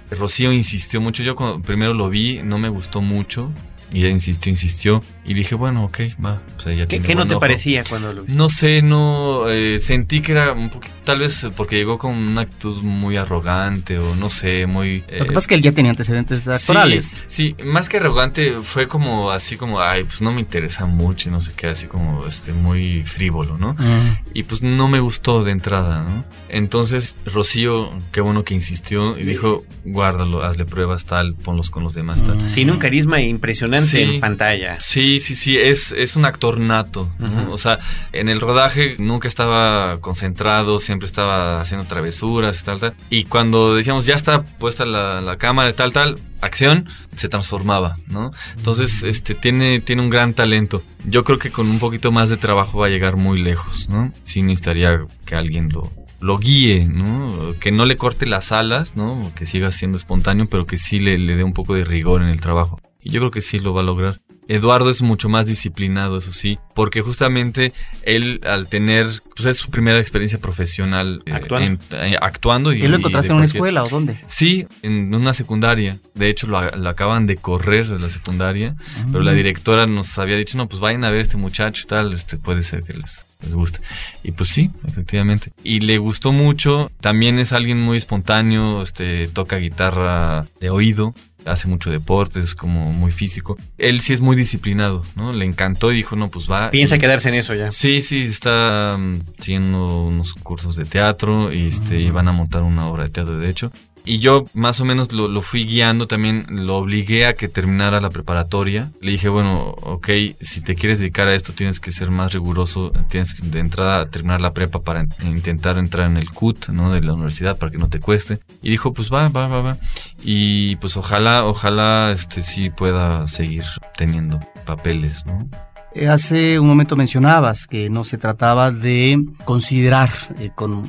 Rocío 0.10 0.54
insistió 0.54 1.02
mucho. 1.02 1.22
Yo 1.22 1.36
cuando 1.36 1.62
primero 1.62 1.94
lo 1.94 2.10
vi, 2.10 2.42
no 2.44 2.58
me 2.58 2.70
gustó 2.70 3.02
mucho. 3.02 3.52
Y 3.94 4.00
ella 4.00 4.10
insistió, 4.10 4.50
insistió. 4.50 5.04
Y 5.26 5.34
dije, 5.34 5.56
bueno, 5.56 5.86
ok, 5.86 6.00
va. 6.24 6.42
Pues 6.56 6.68
ella 6.68 6.88
¿Qué, 6.88 7.02
¿qué 7.02 7.16
no 7.16 7.26
te 7.26 7.38
parecía 7.38 7.84
cuando 7.84 8.14
lo 8.14 8.24
viste? 8.24 8.38
No 8.38 8.50
sé, 8.50 8.82
no. 8.82 9.50
Eh, 9.50 9.80
sentí 9.80 10.22
que 10.22 10.34
era 10.34 10.52
un 10.52 10.70
poquito. 10.70 10.94
Tal 11.04 11.20
vez 11.20 11.48
porque 11.56 11.76
llegó 11.76 11.98
con 11.98 12.14
una 12.14 12.42
actitud 12.42 12.82
muy 12.82 13.16
arrogante 13.16 14.00
o 14.00 14.16
no 14.16 14.30
sé, 14.30 14.66
muy. 14.66 15.02
lo 15.02 15.06
que 15.06 15.16
eh, 15.18 15.26
pasa 15.28 15.40
es 15.40 15.48
que 15.48 15.56
él 15.56 15.62
ya 15.62 15.72
tenía 15.72 15.92
antecedentes 15.92 16.48
actorales. 16.48 17.14
Sí, 17.28 17.56
más 17.64 17.90
que 17.90 17.98
arrogante, 17.98 18.56
fue 18.64 18.88
como 18.88 19.30
así 19.30 19.56
como, 19.56 19.80
ay, 19.80 20.04
pues 20.04 20.22
no 20.22 20.32
me 20.32 20.42
interesa 20.42 20.86
mucho 20.86 21.30
y 21.30 21.32
no 21.32 21.42
sé 21.42 21.54
qué, 21.56 21.68
así 21.68 21.88
como 21.88 22.26
este 22.26 22.54
muy 22.54 23.04
frívolo, 23.04 23.58
¿no? 23.58 23.74
Mm. 23.74 24.25
Y 24.36 24.44
pues 24.44 24.62
no 24.62 24.90
me 24.90 25.00
gustó 25.00 25.46
de 25.46 25.52
entrada, 25.52 26.04
¿no? 26.04 26.26
Entonces, 26.50 27.16
Rocío, 27.26 27.94
qué 28.12 28.20
bueno 28.20 28.44
que 28.44 28.54
insistió 28.54 29.18
y 29.18 29.24
dijo, 29.24 29.64
guárdalo, 29.86 30.44
hazle 30.44 30.66
pruebas 30.66 31.06
tal, 31.06 31.36
ponlos 31.36 31.70
con 31.70 31.84
los 31.84 31.94
demás 31.94 32.22
tal. 32.22 32.36
Mm. 32.38 32.54
Tiene 32.54 32.74
un 32.74 32.78
carisma 32.78 33.22
impresionante 33.22 34.04
en 34.04 34.20
pantalla. 34.20 34.78
Sí, 34.82 35.22
sí, 35.22 35.36
sí, 35.36 35.58
es, 35.58 35.94
es 35.94 36.18
un 36.18 36.26
actor 36.26 36.60
nato. 36.60 37.10
O 37.50 37.58
sea, 37.58 37.80
en 38.12 38.28
el 38.28 38.42
rodaje 38.42 38.96
nunca 39.00 39.30
estaba 39.30 40.02
concentrado, 40.02 40.80
siempre 40.80 41.06
estaba 41.06 41.62
haciendo 41.62 41.88
travesuras 41.88 42.62
y 42.62 42.66
tal, 42.66 42.80
tal. 42.82 42.94
Y 43.10 43.24
cuando 43.24 43.74
decíamos, 43.74 44.06
ya 44.06 44.16
está 44.16 44.44
puesta 44.44 44.84
la, 44.84 45.22
la 45.22 45.38
cámara 45.38 45.70
y 45.70 45.74
tal, 45.74 45.94
tal, 45.94 46.20
acción, 46.42 46.90
se 47.16 47.30
transformaba, 47.30 48.00
¿no? 48.08 48.32
Entonces, 48.58 49.04
este, 49.04 49.34
tiene, 49.34 49.80
tiene 49.80 50.02
un 50.02 50.10
gran 50.10 50.34
talento. 50.34 50.84
Yo 51.08 51.24
creo 51.24 51.38
que 51.38 51.52
con 51.52 51.68
un 51.70 51.80
poquito 51.80 52.12
más 52.12 52.30
de 52.30 52.38
trabajo 52.38 52.80
va 52.80 52.88
a 52.88 52.90
llegar 52.90 53.16
muy 53.16 53.42
lejos, 53.42 53.88
¿no? 53.90 54.12
Sí 54.24 54.42
necesitaría 54.42 55.06
que 55.26 55.36
alguien 55.36 55.70
lo, 55.70 55.92
lo 56.20 56.38
guíe, 56.38 56.86
¿no? 56.86 57.54
Que 57.60 57.72
no 57.72 57.86
le 57.86 57.96
corte 57.96 58.26
las 58.26 58.52
alas, 58.52 58.96
¿no? 58.96 59.32
Que 59.36 59.46
siga 59.46 59.72
siendo 59.72 59.98
espontáneo, 59.98 60.48
pero 60.50 60.66
que 60.66 60.78
sí 60.78 61.00
le, 61.00 61.18
le 61.18 61.36
dé 61.36 61.44
un 61.44 61.54
poco 61.54 61.76
de 61.76 61.86
rigor 61.86 62.22
en 62.22 62.30
el 62.30 62.42
trabajo. 62.42 62.80
Y 63.02 63.12
yo 63.12 63.20
creo 63.20 63.32
que 63.32 63.42
sí 63.42 63.60
lo 63.60 63.74
va 63.74 63.82
a 63.82 63.86
lograr. 63.86 64.20
Eduardo 64.48 64.90
es 64.90 65.02
mucho 65.02 65.28
más 65.30 65.46
disciplinado, 65.48 66.18
eso 66.18 66.32
sí, 66.32 66.60
porque 66.76 67.02
justamente 67.02 67.74
él 68.04 68.42
al 68.46 68.70
tener, 68.70 69.08
pues 69.36 69.46
es 69.48 69.58
su 69.58 69.72
primera 69.72 70.00
experiencia 70.00 70.38
profesional 70.40 71.24
eh, 71.26 71.32
Actuando. 71.34 71.66
en- 71.66 71.80
eh, 72.14 72.18
actuando 72.22 72.72
y, 72.74 72.84
¿Y 72.84 72.88
lo 72.88 72.98
encontraste 72.98 73.30
en 73.32 73.38
una 73.38 73.44
cualquier- 73.46 73.56
escuela 73.58 73.84
o 73.84 73.90
dónde? 73.90 74.20
Sí, 74.28 74.68
en 74.84 75.14
una 75.16 75.34
secundaria. 75.34 75.98
De 76.14 76.30
hecho, 76.30 76.48
lo, 76.48 76.62
lo 76.76 76.90
acaban 76.90 77.26
de 77.26 77.38
correr 77.38 77.88
de 77.88 78.00
la 78.00 78.10
secundaria, 78.10 78.76
pero 79.12 79.24
la 79.24 79.34
directora 79.34 79.88
nos 79.88 80.18
había 80.18 80.38
dicho, 80.38 80.58
no, 80.58 80.68
pues 80.70 80.80
vayan 80.80 81.04
a 81.04 81.10
ver 81.10 81.20
a 81.20 81.22
este 81.24 81.38
muchacho 81.38 81.82
y 81.84 81.88
tal, 81.88 82.14
este 82.14 82.38
puede 82.38 82.62
ser 82.64 82.84
que 82.84 82.94
les, 82.94 83.26
les 83.42 83.54
guste. 83.54 83.80
Y 84.24 84.32
pues 84.32 84.50
sí, 84.50 84.70
efectivamente. 84.88 85.52
Y 85.64 85.80
le 85.82 85.98
gustó 85.98 86.32
mucho, 86.32 86.92
también 87.02 87.40
es 87.40 87.52
alguien 87.52 87.82
muy 87.82 87.98
espontáneo, 87.98 88.82
este, 88.82 89.28
toca 89.28 89.58
guitarra 89.58 90.46
de 90.62 90.70
oído, 90.70 91.14
hace 91.46 91.68
mucho 91.68 91.92
deporte, 91.92 92.40
es 92.40 92.56
como 92.56 92.92
muy 92.92 93.12
físico. 93.12 93.58
Él 93.78 94.02
sí 94.02 94.14
es 94.14 94.22
muy 94.22 94.36
disciplinado, 94.36 95.04
¿no? 95.16 95.32
Le 95.34 95.46
encantó 95.46 95.92
y 95.92 95.96
dijo, 95.98 96.16
no, 96.16 96.30
pues 96.30 96.50
va. 96.50 96.70
Piensa 96.72 96.96
Y- 96.96 97.00
quedarse 97.00 97.30
en 97.30 97.36
eso 97.36 97.54
ya. 97.54 97.72
Sí, 97.72 98.02
sí, 98.02 98.22
está 98.24 98.98
mm, 99.00 99.20
siguiendo 99.40 100.04
unos 100.06 100.34
cursos 100.34 100.76
de 100.76 100.86
teatro 100.86 101.54
y 101.54 101.68
este, 101.68 102.00
y 102.00 102.10
van 102.12 102.28
a 102.28 102.32
montar 102.32 102.64
una 102.64 102.88
obra 102.88 103.04
de 103.06 103.10
teatro, 103.12 103.38
de 103.38 103.48
hecho. 103.50 103.72
Y 104.06 104.20
yo 104.20 104.46
más 104.54 104.80
o 104.80 104.86
menos 104.86 105.12
lo, 105.12 105.28
lo 105.28 105.42
fui 105.42 105.66
guiando 105.66 106.08
también, 106.08 106.46
lo 106.50 106.78
obligué 106.78 107.26
a 107.26 107.34
que 107.34 107.48
terminara 107.48 108.00
la 108.00 108.10
preparatoria. 108.12 108.92
Le 109.02 109.12
dije, 109.12 109.30
bueno, 109.30 109.76
ok, 109.82 110.10
si 110.42 110.62
te 110.62 110.76
quieres 110.76 111.00
dedicar 111.00 111.28
a 111.28 111.34
esto 111.34 111.54
tienes 111.54 111.80
que 111.80 111.92
ser 111.92 112.12
más 112.12 112.32
riguroso, 112.34 112.92
tienes 113.10 113.34
que 113.34 113.46
de 113.48 113.60
entrada 113.60 114.08
terminar 114.10 114.42
la 114.42 114.54
prepa 114.54 114.82
para 114.84 115.02
in- 115.02 115.10
intentar 115.36 115.78
entrar 115.80 116.08
en 116.10 116.18
el 116.18 116.30
CUT, 116.30 116.70
¿no? 116.70 116.92
De 116.92 117.02
la 117.02 117.14
universidad 117.14 117.58
para 117.58 117.72
que 117.72 117.78
no 117.80 117.90
te 117.90 118.00
cueste. 118.00 118.40
Y 118.62 118.70
dijo, 118.70 118.94
pues 118.94 119.12
va, 119.12 119.28
va, 119.30 119.48
va, 119.48 119.62
va. 119.62 119.78
Y 120.24 120.76
pues 120.78 120.98
ojalá, 120.98 121.46
ojalá 121.46 122.12
este 122.12 122.42
sí 122.44 122.70
pueda 122.70 123.26
seguir 123.28 123.64
teniendo 123.98 124.40
papeles, 124.66 125.26
¿no? 125.26 125.50
Eh, 125.96 126.08
Hace 126.10 126.60
un 126.60 126.68
momento 126.68 126.96
mencionabas 126.96 127.68
que 127.68 127.90
no 127.90 128.04
se 128.04 128.18
trataba 128.18 128.70
de 128.70 129.24
considerar 129.46 130.12
eh, 130.40 130.52
con 130.54 130.86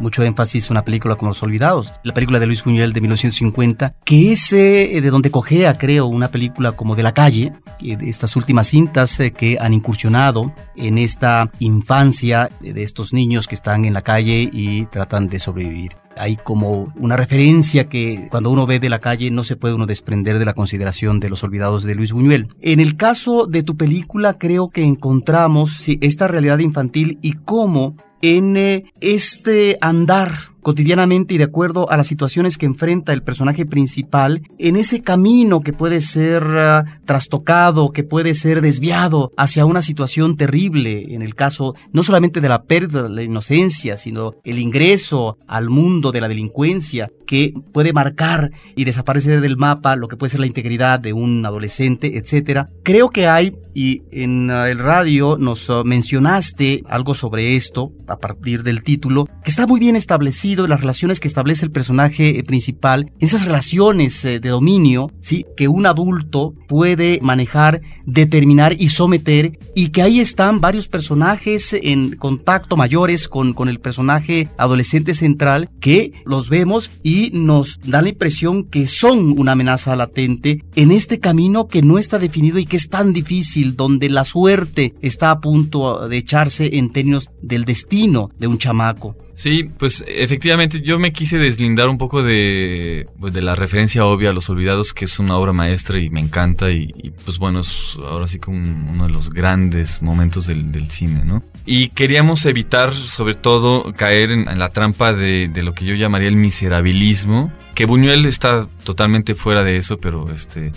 mucho 0.00 0.22
énfasis 0.22 0.70
una 0.70 0.84
película 0.84 1.16
como 1.16 1.30
Los 1.30 1.42
Olvidados, 1.42 1.92
la 2.02 2.14
película 2.14 2.38
de 2.38 2.46
Luis 2.46 2.64
Buñuel 2.64 2.92
de 2.92 3.00
1950, 3.00 3.94
que 4.04 4.32
es 4.32 4.52
eh, 4.52 5.00
de 5.00 5.10
donde 5.10 5.30
cogea, 5.30 5.76
creo, 5.78 6.06
una 6.06 6.28
película 6.28 6.72
como 6.72 6.94
de 6.96 7.02
la 7.02 7.12
calle, 7.12 7.52
eh, 7.80 7.96
de 7.96 8.08
estas 8.08 8.36
últimas 8.36 8.68
cintas 8.68 9.18
eh, 9.20 9.32
que 9.32 9.58
han 9.60 9.74
incursionado 9.74 10.52
en 10.76 10.98
esta 10.98 11.50
infancia 11.58 12.50
de 12.60 12.82
estos 12.82 13.12
niños 13.12 13.46
que 13.46 13.54
están 13.54 13.84
en 13.84 13.94
la 13.94 14.02
calle 14.02 14.48
y 14.52 14.86
tratan 14.86 15.28
de 15.28 15.38
sobrevivir. 15.38 15.92
Hay 16.16 16.36
como 16.36 16.92
una 16.96 17.16
referencia 17.16 17.88
que 17.88 18.28
cuando 18.30 18.50
uno 18.50 18.66
ve 18.66 18.78
de 18.78 18.88
la 18.88 19.00
calle 19.00 19.30
no 19.30 19.44
se 19.44 19.56
puede 19.56 19.74
uno 19.74 19.86
desprender 19.86 20.38
de 20.38 20.44
la 20.44 20.54
consideración 20.54 21.20
de 21.20 21.28
los 21.28 21.42
olvidados 21.42 21.82
de 21.82 21.94
Luis 21.94 22.12
Buñuel. 22.12 22.48
En 22.60 22.80
el 22.80 22.96
caso 22.96 23.46
de 23.46 23.62
tu 23.62 23.76
película 23.76 24.34
creo 24.34 24.68
que 24.68 24.84
encontramos 24.84 25.72
sí, 25.78 25.98
esta 26.00 26.28
realidad 26.28 26.58
infantil 26.58 27.18
y 27.20 27.32
cómo 27.32 27.96
en 28.24 28.56
eh, 28.56 28.84
este 29.00 29.76
andar 29.82 30.53
cotidianamente 30.64 31.34
y 31.34 31.38
de 31.38 31.44
acuerdo 31.44 31.88
a 31.90 31.96
las 31.96 32.08
situaciones 32.08 32.58
que 32.58 32.66
enfrenta 32.66 33.12
el 33.12 33.22
personaje 33.22 33.66
principal, 33.66 34.40
en 34.58 34.74
ese 34.74 35.02
camino 35.02 35.60
que 35.60 35.72
puede 35.72 36.00
ser 36.00 36.42
ah, 36.42 36.84
trastocado, 37.04 37.90
que 37.90 38.02
puede 38.02 38.34
ser 38.34 38.62
desviado 38.62 39.30
hacia 39.36 39.66
una 39.66 39.82
situación 39.82 40.36
terrible, 40.36 41.14
en 41.14 41.22
el 41.22 41.36
caso 41.36 41.74
no 41.92 42.02
solamente 42.02 42.40
de 42.40 42.48
la 42.48 42.64
pérdida 42.64 43.04
de 43.04 43.10
la 43.10 43.22
inocencia, 43.22 43.96
sino 43.96 44.32
el 44.42 44.58
ingreso 44.58 45.36
al 45.46 45.68
mundo 45.68 46.10
de 46.10 46.22
la 46.22 46.28
delincuencia, 46.28 47.10
que 47.26 47.54
puede 47.72 47.92
marcar 47.92 48.50
y 48.74 48.84
desaparecer 48.84 49.40
del 49.40 49.56
mapa 49.56 49.96
lo 49.96 50.08
que 50.08 50.16
puede 50.16 50.30
ser 50.30 50.40
la 50.40 50.46
integridad 50.46 50.98
de 50.98 51.12
un 51.12 51.44
adolescente, 51.44 52.18
etcétera. 52.18 52.70
Creo 52.82 53.10
que 53.10 53.26
hay, 53.26 53.54
y 53.74 54.02
en 54.10 54.50
ah, 54.50 54.70
el 54.70 54.78
radio 54.78 55.36
nos 55.38 55.68
ah, 55.68 55.82
mencionaste 55.84 56.82
algo 56.88 57.14
sobre 57.14 57.54
esto 57.54 57.92
a 58.08 58.18
partir 58.18 58.62
del 58.62 58.82
título, 58.82 59.26
que 59.44 59.50
está 59.50 59.66
muy 59.66 59.78
bien 59.78 59.96
establecido 59.96 60.53
en 60.62 60.70
las 60.70 60.80
relaciones 60.80 61.18
que 61.18 61.28
establece 61.28 61.64
el 61.64 61.72
personaje 61.72 62.38
eh, 62.38 62.44
principal, 62.44 63.10
esas 63.18 63.44
relaciones 63.44 64.24
eh, 64.24 64.38
de 64.38 64.48
dominio, 64.48 65.10
¿sí? 65.20 65.44
Que 65.56 65.66
un 65.66 65.86
adulto 65.86 66.54
puede 66.68 67.18
manejar, 67.22 67.80
determinar 68.06 68.76
y 68.78 68.90
someter, 68.90 69.58
y 69.74 69.88
que 69.88 70.02
ahí 70.02 70.20
están 70.20 70.60
varios 70.60 70.86
personajes 70.86 71.72
en 71.72 72.16
contacto 72.16 72.76
mayores 72.76 73.28
con, 73.28 73.52
con 73.52 73.68
el 73.68 73.80
personaje 73.80 74.48
adolescente 74.56 75.14
central, 75.14 75.70
que 75.80 76.12
los 76.24 76.48
vemos 76.48 76.90
y 77.02 77.30
nos 77.32 77.80
da 77.84 78.02
la 78.02 78.10
impresión 78.10 78.64
que 78.64 78.86
son 78.86 79.38
una 79.38 79.52
amenaza 79.52 79.96
latente 79.96 80.64
en 80.76 80.92
este 80.92 81.18
camino 81.18 81.66
que 81.66 81.82
no 81.82 81.98
está 81.98 82.18
definido 82.18 82.58
y 82.58 82.66
que 82.66 82.76
es 82.76 82.88
tan 82.88 83.12
difícil, 83.12 83.76
donde 83.76 84.08
la 84.08 84.24
suerte 84.24 84.94
está 85.00 85.30
a 85.30 85.40
punto 85.40 86.08
de 86.08 86.18
echarse 86.18 86.78
en 86.78 86.92
términos 86.92 87.30
del 87.42 87.64
destino 87.64 88.30
de 88.38 88.46
un 88.46 88.58
chamaco. 88.58 89.16
Sí, 89.34 89.64
pues 89.64 90.04
efectivamente 90.06 90.43
yo 90.82 90.98
me 90.98 91.12
quise 91.12 91.38
deslindar 91.38 91.88
un 91.88 91.98
poco 91.98 92.22
de, 92.22 93.06
pues, 93.18 93.32
de 93.32 93.42
la 93.42 93.54
referencia 93.54 94.04
obvia 94.04 94.30
a 94.30 94.32
Los 94.32 94.48
Olvidados, 94.50 94.92
que 94.92 95.04
es 95.06 95.18
una 95.18 95.36
obra 95.36 95.52
maestra 95.52 95.98
y 95.98 96.10
me 96.10 96.20
encanta 96.20 96.70
y, 96.70 96.92
y, 97.02 97.10
pues 97.10 97.38
bueno, 97.38 97.60
es 97.60 97.96
ahora 97.98 98.26
sí 98.28 98.38
un- 98.46 98.86
uno 98.90 99.06
de 99.06 99.12
los 99.12 99.30
grandes 99.30 100.02
momentos 100.02 100.46
del, 100.46 100.70
del 100.72 100.90
cine, 100.90 101.24
¿no? 101.24 101.42
Y 101.66 101.88
queríamos 101.88 102.44
evitar 102.44 102.92
sobre 102.92 103.34
todo 103.34 103.92
caer 103.94 104.30
en, 104.30 104.48
en 104.48 104.58
la 104.58 104.68
trampa 104.68 105.12
de, 105.14 105.48
de 105.48 105.62
lo 105.62 105.72
que 105.74 105.84
yo 105.86 105.94
llamaría 105.94 106.28
el 106.28 106.36
miserabilismo, 106.36 107.52
que 107.74 107.86
Buñuel 107.86 108.26
está 108.26 108.68
totalmente 108.84 109.34
fuera 109.34 109.64
de 109.64 109.76
eso, 109.76 109.98
pero 109.98 110.30
este 110.30 110.72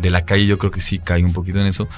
de 0.00 0.10
la 0.10 0.24
calle 0.24 0.46
yo 0.46 0.58
creo 0.58 0.70
que 0.72 0.80
sí 0.80 0.98
cae 0.98 1.24
un 1.24 1.32
poquito 1.32 1.60
en 1.60 1.66
eso 1.66 1.88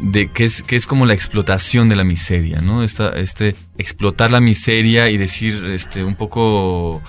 de 0.00 0.28
que 0.30 0.44
es 0.44 0.62
que 0.62 0.76
es 0.76 0.86
como 0.86 1.06
la 1.06 1.14
explotación 1.14 1.88
de 1.88 1.96
la 1.96 2.04
miseria, 2.04 2.60
¿no? 2.60 2.82
Esta, 2.82 3.10
este 3.10 3.54
explotar 3.78 4.30
la 4.32 4.40
miseria 4.40 5.10
y 5.10 5.16
decir 5.18 5.64
este 5.66 6.02
un 6.04 6.16
poco 6.16 7.02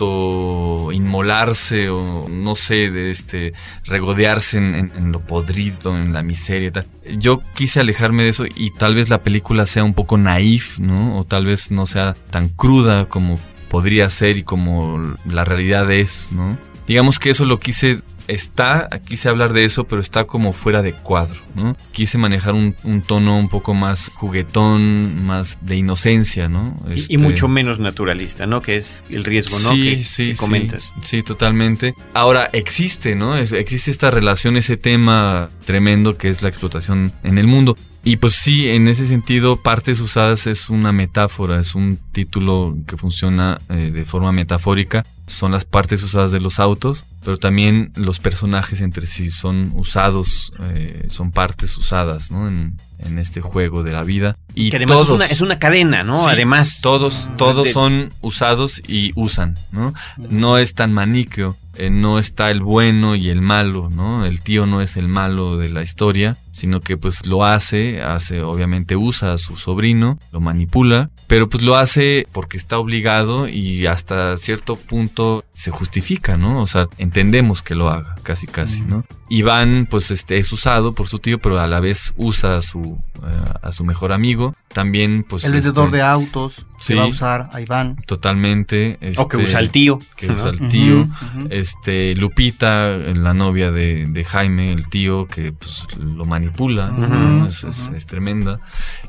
auto 0.00 0.92
inmolarse 0.92 1.88
o 1.90 2.28
no 2.28 2.54
sé, 2.54 2.90
de 2.90 3.10
este 3.10 3.52
regodearse 3.84 4.58
en, 4.58 4.74
en- 4.74 4.92
en 4.96 5.12
lo 5.12 5.20
podrido, 5.20 5.96
en 5.96 6.12
la 6.12 6.22
miseria 6.22 6.68
y 6.68 6.70
tal. 6.70 6.86
Yo 7.18 7.42
quise 7.54 7.80
alejarme 7.80 8.22
de 8.24 8.30
eso 8.30 8.44
y 8.54 8.70
tal 8.70 8.94
vez 8.94 9.08
la 9.08 9.18
película 9.22 9.66
sea 9.66 9.84
un 9.84 9.94
poco 9.94 10.18
naif, 10.18 10.78
¿no? 10.78 11.18
O 11.18 11.24
tal 11.24 11.46
vez 11.46 11.70
no 11.70 11.86
sea 11.86 12.14
tan 12.30 12.48
cruda 12.48 13.06
como 13.06 13.38
podría 13.68 14.08
ser 14.10 14.36
y 14.38 14.42
como 14.42 15.00
la 15.28 15.44
realidad 15.44 15.90
es, 15.90 16.30
¿no? 16.32 16.56
Digamos 16.86 17.18
que 17.18 17.30
eso 17.30 17.44
lo 17.44 17.58
quise 17.58 18.00
está, 18.28 18.88
quise 19.06 19.28
hablar 19.28 19.52
de 19.52 19.64
eso, 19.64 19.84
pero 19.84 20.00
está 20.00 20.24
como 20.24 20.52
fuera 20.52 20.82
de 20.82 20.92
cuadro, 20.92 21.40
¿no? 21.54 21.76
Quise 21.92 22.18
manejar 22.18 22.54
un, 22.54 22.74
un 22.84 23.02
tono 23.02 23.38
un 23.38 23.48
poco 23.48 23.74
más 23.74 24.10
juguetón, 24.14 25.24
más 25.24 25.58
de 25.60 25.76
inocencia, 25.76 26.48
¿no? 26.48 26.80
Y- 26.88 26.92
Y, 26.94 27.00
Este, 27.00 27.18
mucho 27.18 27.48
menos 27.48 27.78
naturalista, 27.78 28.46
¿no? 28.46 28.60
Que 28.62 28.76
es 28.76 29.04
el 29.10 29.24
riesgo, 29.24 29.58
¿no? 29.60 29.70
Sí, 29.70 29.96
que, 29.96 30.04
sí, 30.04 30.24
que 30.28 30.34
sí. 30.34 30.38
comentas. 30.40 30.92
Sí, 31.02 31.22
totalmente. 31.22 31.94
Ahora, 32.14 32.48
existe, 32.52 33.14
¿no? 33.14 33.36
Es- 33.36 33.52
existe 33.52 33.90
esta 33.90 34.10
relación, 34.10 34.56
ese 34.56 34.76
tema 34.76 35.50
tremendo 35.64 36.16
que 36.16 36.28
es 36.28 36.42
la 36.42 36.48
explotación 36.48 37.12
en 37.22 37.38
el 37.38 37.46
mundo. 37.46 37.76
Y 38.08 38.18
pues 38.18 38.34
sí, 38.34 38.68
en 38.68 38.86
ese 38.86 39.04
sentido, 39.08 39.56
Partes 39.56 39.98
Usadas 39.98 40.46
es 40.46 40.70
una 40.70 40.92
metáfora, 40.92 41.58
es 41.58 41.74
un 41.74 41.98
título 42.12 42.76
que 42.86 42.96
funciona 42.96 43.58
eh, 43.68 43.90
de 43.92 44.04
forma 44.04 44.30
metafórica. 44.30 45.04
Son 45.26 45.50
las 45.50 45.64
partes 45.64 46.04
usadas 46.04 46.30
de 46.30 46.38
los 46.38 46.60
autos, 46.60 47.04
pero 47.24 47.36
también 47.36 47.90
los 47.96 48.20
personajes 48.20 48.80
entre 48.80 49.08
sí 49.08 49.28
son 49.30 49.72
usados, 49.74 50.52
eh, 50.70 51.08
son 51.10 51.32
partes 51.32 51.76
usadas, 51.76 52.30
¿no? 52.30 52.46
En, 52.46 52.76
en 53.00 53.18
este 53.18 53.40
juego 53.40 53.82
de 53.82 53.90
la 53.90 54.04
vida. 54.04 54.36
Y 54.54 54.70
que 54.70 54.76
además 54.76 55.00
es 55.00 55.08
una, 55.08 55.26
es 55.26 55.40
una 55.40 55.58
cadena, 55.58 56.04
¿no? 56.04 56.18
Sí, 56.18 56.26
además. 56.28 56.78
Todos, 56.82 57.28
todos 57.36 57.64
de- 57.66 57.72
son 57.72 58.10
usados 58.20 58.80
y 58.86 59.10
usan, 59.16 59.56
¿no? 59.72 59.94
No 60.16 60.58
es 60.58 60.74
tan 60.74 60.92
maniqueo, 60.92 61.56
eh, 61.78 61.90
no 61.90 62.18
está 62.18 62.50
el 62.50 62.62
bueno 62.62 63.14
y 63.14 63.28
el 63.28 63.42
malo, 63.42 63.88
¿no? 63.90 64.24
El 64.24 64.40
tío 64.40 64.66
no 64.66 64.80
es 64.80 64.96
el 64.96 65.08
malo 65.08 65.56
de 65.56 65.68
la 65.68 65.82
historia, 65.82 66.36
sino 66.52 66.80
que 66.80 66.96
pues 66.96 67.26
lo 67.26 67.44
hace, 67.44 68.02
hace, 68.02 68.42
obviamente 68.42 68.96
usa 68.96 69.34
a 69.34 69.38
su 69.38 69.56
sobrino, 69.56 70.18
lo 70.32 70.40
manipula, 70.40 71.10
pero 71.26 71.48
pues 71.48 71.62
lo 71.62 71.76
hace 71.76 72.26
porque 72.32 72.56
está 72.56 72.78
obligado 72.78 73.48
y 73.48 73.86
hasta 73.86 74.36
cierto 74.36 74.76
punto 74.76 75.44
se 75.52 75.70
justifica, 75.70 76.36
¿no? 76.36 76.60
O 76.62 76.66
sea, 76.66 76.88
entendemos 76.98 77.62
que 77.62 77.74
lo 77.74 77.88
haga, 77.90 78.16
casi 78.22 78.46
casi, 78.46 78.80
¿no? 78.82 79.04
Iván, 79.28 79.86
pues 79.90 80.10
este, 80.10 80.38
es 80.38 80.52
usado 80.52 80.94
por 80.94 81.08
su 81.08 81.18
tío, 81.18 81.38
pero 81.38 81.58
a 81.60 81.66
la 81.66 81.80
vez 81.80 82.14
usa 82.16 82.56
a 82.56 82.62
su, 82.62 82.98
eh, 83.16 83.52
a 83.62 83.72
su 83.72 83.84
mejor 83.84 84.12
amigo. 84.12 84.54
También, 84.76 85.24
pues. 85.26 85.44
el 85.44 85.52
vendedor 85.52 85.86
este, 85.86 85.96
de 85.96 86.02
autos 86.02 86.66
sí. 86.78 86.88
que 86.88 86.94
va 86.96 87.04
a 87.04 87.06
usar 87.06 87.48
a 87.50 87.60
Iván. 87.62 87.96
Totalmente. 88.06 88.98
O 89.16 89.26
que 89.26 89.38
este, 89.38 89.48
usa 89.48 89.58
al 89.58 89.70
tío. 89.70 89.98
Que 90.16 90.26
¿no? 90.26 90.34
usa 90.34 90.50
al 90.50 90.68
tío. 90.68 91.08
Este, 91.48 92.14
Lupita, 92.14 92.90
la 92.96 93.32
novia 93.32 93.70
de, 93.70 94.04
de 94.06 94.24
Jaime, 94.24 94.70
el 94.72 94.88
tío, 94.88 95.26
que 95.26 95.52
pues 95.52 95.84
lo 95.98 96.26
manipula, 96.26 96.90
¿no? 96.90 97.46
es, 97.46 97.64
es- 97.64 97.90
es 97.96 98.06
tremenda. 98.06 98.60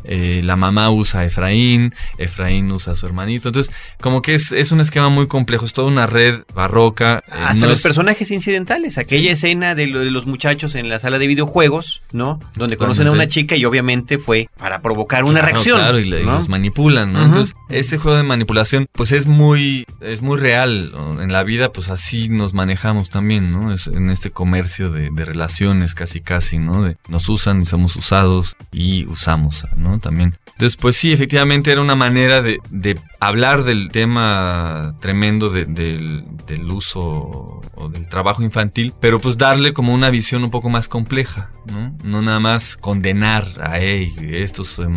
Eh, 0.06 0.40
la 0.46 0.56
mamá 0.56 0.90
usa 0.90 1.20
a 1.22 1.26
Efraín, 1.26 1.94
Efraín 2.18 2.72
usa 2.72 2.94
a 2.94 2.96
su 2.96 3.06
hermanito. 3.06 3.50
Entonces, 3.50 3.74
como 4.00 4.22
que 4.22 4.36
es, 4.36 4.54
es 4.54 4.72
un 4.72 4.80
esquema 4.80 5.10
muy 5.10 5.28
complejo, 5.28 5.66
es 5.66 5.74
toda 5.74 5.90
una 5.90 6.08
red 6.08 6.44
barroca. 6.56 7.24
eh, 7.28 7.32
Hasta 7.32 7.56
no 7.56 7.68
los 7.68 7.80
es- 7.80 7.84
personajes 7.84 8.32
incidentales, 8.32 8.98
aquella 8.98 9.32
escena 9.34 9.76
de, 9.76 9.88
lo- 9.88 10.00
de 10.00 10.12
los 10.12 10.26
muchachos 10.28 10.76
en 10.76 10.88
la 10.88 11.00
sala 11.00 11.20
de 11.20 11.28
videojuegos, 11.28 12.02
¿no? 12.14 12.40
Donde 12.56 12.78
conocen 12.78 13.08
a 13.08 13.12
una 13.12 13.28
chica 13.28 13.58
y 13.58 13.66
obviamente 13.66 14.18
fue 14.18 14.50
para 14.58 14.82
provocar 14.82 15.26
una 15.26 15.42
Claro, 15.42 15.57
Claro, 15.64 16.00
y, 16.00 16.06
los 16.06 16.50
manipulan, 16.50 17.14
¿no? 17.14 17.24
Entonces, 17.24 17.56
este 17.70 17.98
juego 17.98 18.18
de 18.18 18.24
manipulación, 18.24 18.88
pues 18.92 19.12
es 19.12 19.26
muy, 19.28 19.86
es 20.02 20.22
muy 20.22 20.38
real. 20.38 20.92
En 21.22 21.32
la 21.32 21.44
vida, 21.44 21.72
pues 21.72 21.90
así 21.90 22.30
nos 22.30 22.54
manejamos 22.54 23.10
también, 23.10 23.52
¿no? 23.52 23.74
Es 23.74 23.88
en 23.88 24.10
este 24.10 24.32
comercio 24.32 24.92
de, 24.92 25.10
de 25.12 25.26
relaciones, 25.26 25.94
casi 25.96 26.22
casi, 26.22 26.58
¿no? 26.60 26.84
De 26.84 26.98
nos 27.10 27.28
usan 27.30 27.62
y 27.62 27.66
somos 27.66 27.96
usados 27.96 28.56
y 28.72 29.06
usamos, 29.08 29.66
¿no? 29.76 30.00
También. 30.00 30.36
Entonces, 30.54 30.76
pues 30.78 30.96
sí, 30.96 31.12
efectivamente 31.14 31.72
era 31.72 31.82
una 31.82 31.96
manera 31.96 32.42
de, 32.42 32.60
de 32.72 33.00
hablar 33.20 33.64
del 33.64 33.90
tema 33.92 34.96
tremendo 35.00 35.50
de- 35.50 35.66
del, 35.66 36.24
del 36.48 36.72
uso 36.72 37.62
o 37.76 37.90
del 37.90 38.08
trabajo 38.08 38.42
infantil, 38.42 38.94
pero 39.00 39.20
pues 39.20 39.38
darle 39.38 39.74
como 39.74 39.94
una 39.94 40.10
visión 40.10 40.44
un 40.44 40.50
poco 40.50 40.70
más 40.70 40.88
compleja, 40.88 41.52
¿no? 41.72 41.96
No 42.04 42.22
nada 42.24 42.40
más 42.40 42.76
condenar 42.76 43.46
a 43.62 43.80
"Ey, 43.80 44.16
estos 44.20 44.80
eh, 44.80 44.88